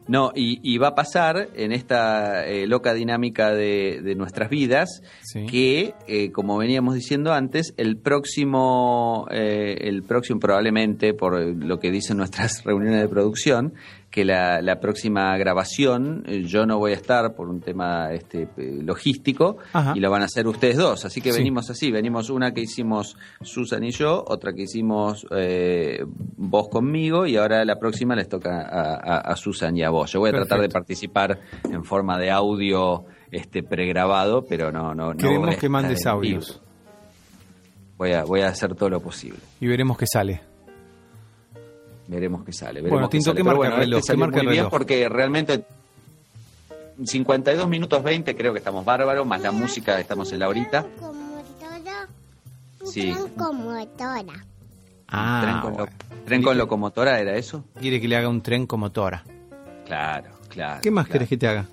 [0.08, 5.02] No, y, y va a pasar en esta eh, loca dinámica de, de nuestras vidas
[5.22, 5.46] Sí.
[5.46, 11.92] que, eh, como veníamos diciendo antes, el próximo, eh, el próximo probablemente, por lo que
[11.92, 13.74] dicen nuestras reuniones de producción,
[14.10, 18.48] que la, la próxima grabación eh, yo no voy a estar por un tema este,
[18.56, 19.92] eh, logístico Ajá.
[19.94, 21.04] y lo van a hacer ustedes dos.
[21.04, 21.38] Así que Sí.
[21.38, 26.04] venimos así, venimos una que hicimos Susan y yo, otra que hicimos eh,
[26.36, 30.10] vos conmigo y ahora la próxima les toca a, a- a Susan y a vos.
[30.12, 31.38] Yo voy a tratar de participar
[31.70, 36.60] en forma de audio este pregrabado, pero no, no, no Queremos a que mandes audios.
[37.96, 39.38] Voy a, voy a hacer todo lo posible.
[39.60, 40.40] Y veremos qué sale.
[42.10, 42.80] Veremos qué sale.
[42.80, 43.36] Bueno, veremos qué Tinto, sale.
[43.36, 44.00] ¿qué marca bueno, el este reloj?
[44.00, 44.70] ¿Qué salió marca muy el bien reloj?
[44.70, 45.64] porque realmente
[47.04, 50.86] 52 minutos 20 creo que estamos bárbaros, más la música estamos en la horita.
[52.84, 53.14] Sí.
[53.38, 54.44] como motora.
[55.08, 55.92] Ah, tren con, lo- bueno.
[56.24, 57.64] tren con locomotora, ¿era eso?
[57.78, 59.22] Quiere que le haga un tren como Tora.
[59.86, 60.80] Claro, claro.
[60.82, 61.12] ¿Qué más claro.
[61.12, 61.66] querés que te haga?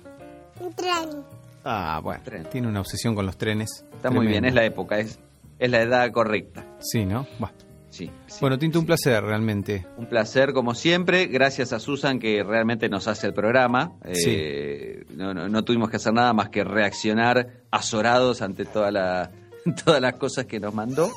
[0.60, 1.22] Un tren.
[1.64, 2.20] Ah, bueno.
[2.24, 2.44] Tren.
[2.50, 3.84] Tiene una obsesión con los trenes.
[3.94, 5.18] Está muy bien, es la época, es,
[5.58, 6.64] es la edad correcta.
[6.80, 7.26] Sí, ¿no?
[7.38, 7.50] Buah.
[7.98, 8.38] Sí, sí.
[8.40, 9.84] Bueno, Tinto, un placer realmente.
[9.96, 13.92] Un placer como siempre, gracias a Susan que realmente nos hace el programa.
[14.04, 19.30] Eh, no, no- no tuvimos que hacer nada más que reaccionar azorados ante toda la,
[19.84, 21.10] todas las cosas que nos mandó.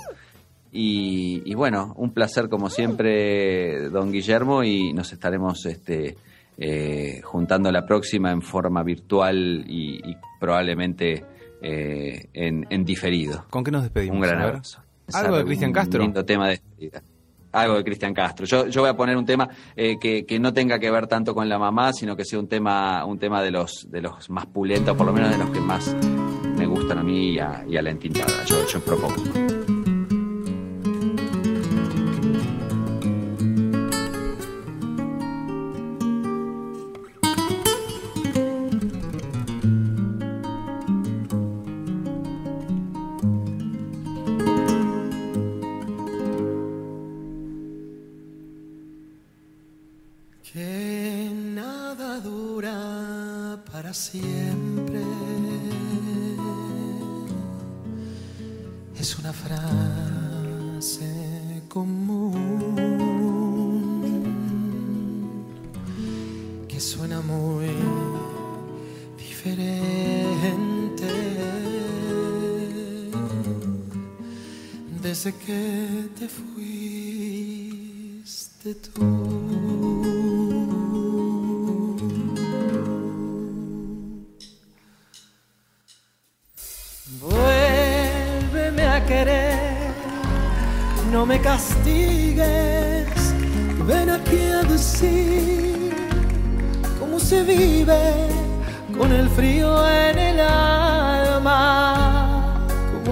[0.72, 6.16] Y, y bueno, un placer como siempre, don Guillermo, y nos estaremos este,
[6.58, 11.26] eh, juntando la próxima en forma virtual y, y probablemente
[11.62, 13.46] eh, en, en diferido.
[13.50, 14.16] ¿Con qué nos despedimos?
[14.16, 14.82] Un gran abrazo.
[15.14, 16.02] ¿Algo de Cristian Castro?
[16.02, 17.04] lindo tema de despedida.
[17.54, 18.45] Algo de Cristian Castro.
[18.45, 21.36] Yo, yo voy a poner un tema eh, que, que no tenga que ver tanto
[21.36, 24.45] con la mamá, sino que sea un tema, un tema de los, de los más
[24.45, 25.93] pulentos, por lo menos de los que más
[26.56, 28.45] me gustan a mí y a, y a la entintada.
[28.45, 29.61] Yo, yo propongo.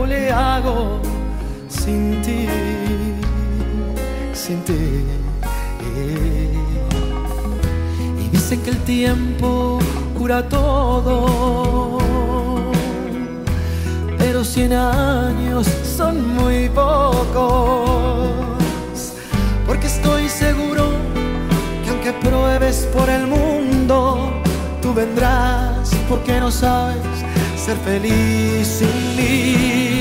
[0.09, 0.99] Le hago
[1.69, 2.47] sin ti,
[4.33, 5.05] sin ti.
[8.23, 9.79] Y dicen que el tiempo
[10.17, 11.99] cura todo,
[14.17, 18.31] pero cien años son muy pocos,
[19.67, 20.85] porque estoy seguro
[21.83, 24.31] que aunque pruebes por el mundo,
[24.81, 26.97] tú vendrás porque no sabes
[27.55, 29.98] ser feliz sin mí.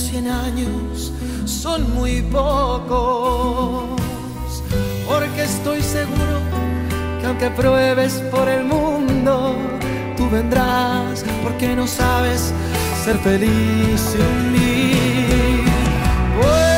[0.00, 1.12] Cien años
[1.44, 3.84] son muy pocos,
[5.06, 6.40] porque estoy seguro
[7.20, 9.54] que aunque pruebes por el mundo,
[10.16, 12.52] tú vendrás, porque no sabes
[13.04, 15.64] ser feliz sin mí.
[16.40, 16.69] Pues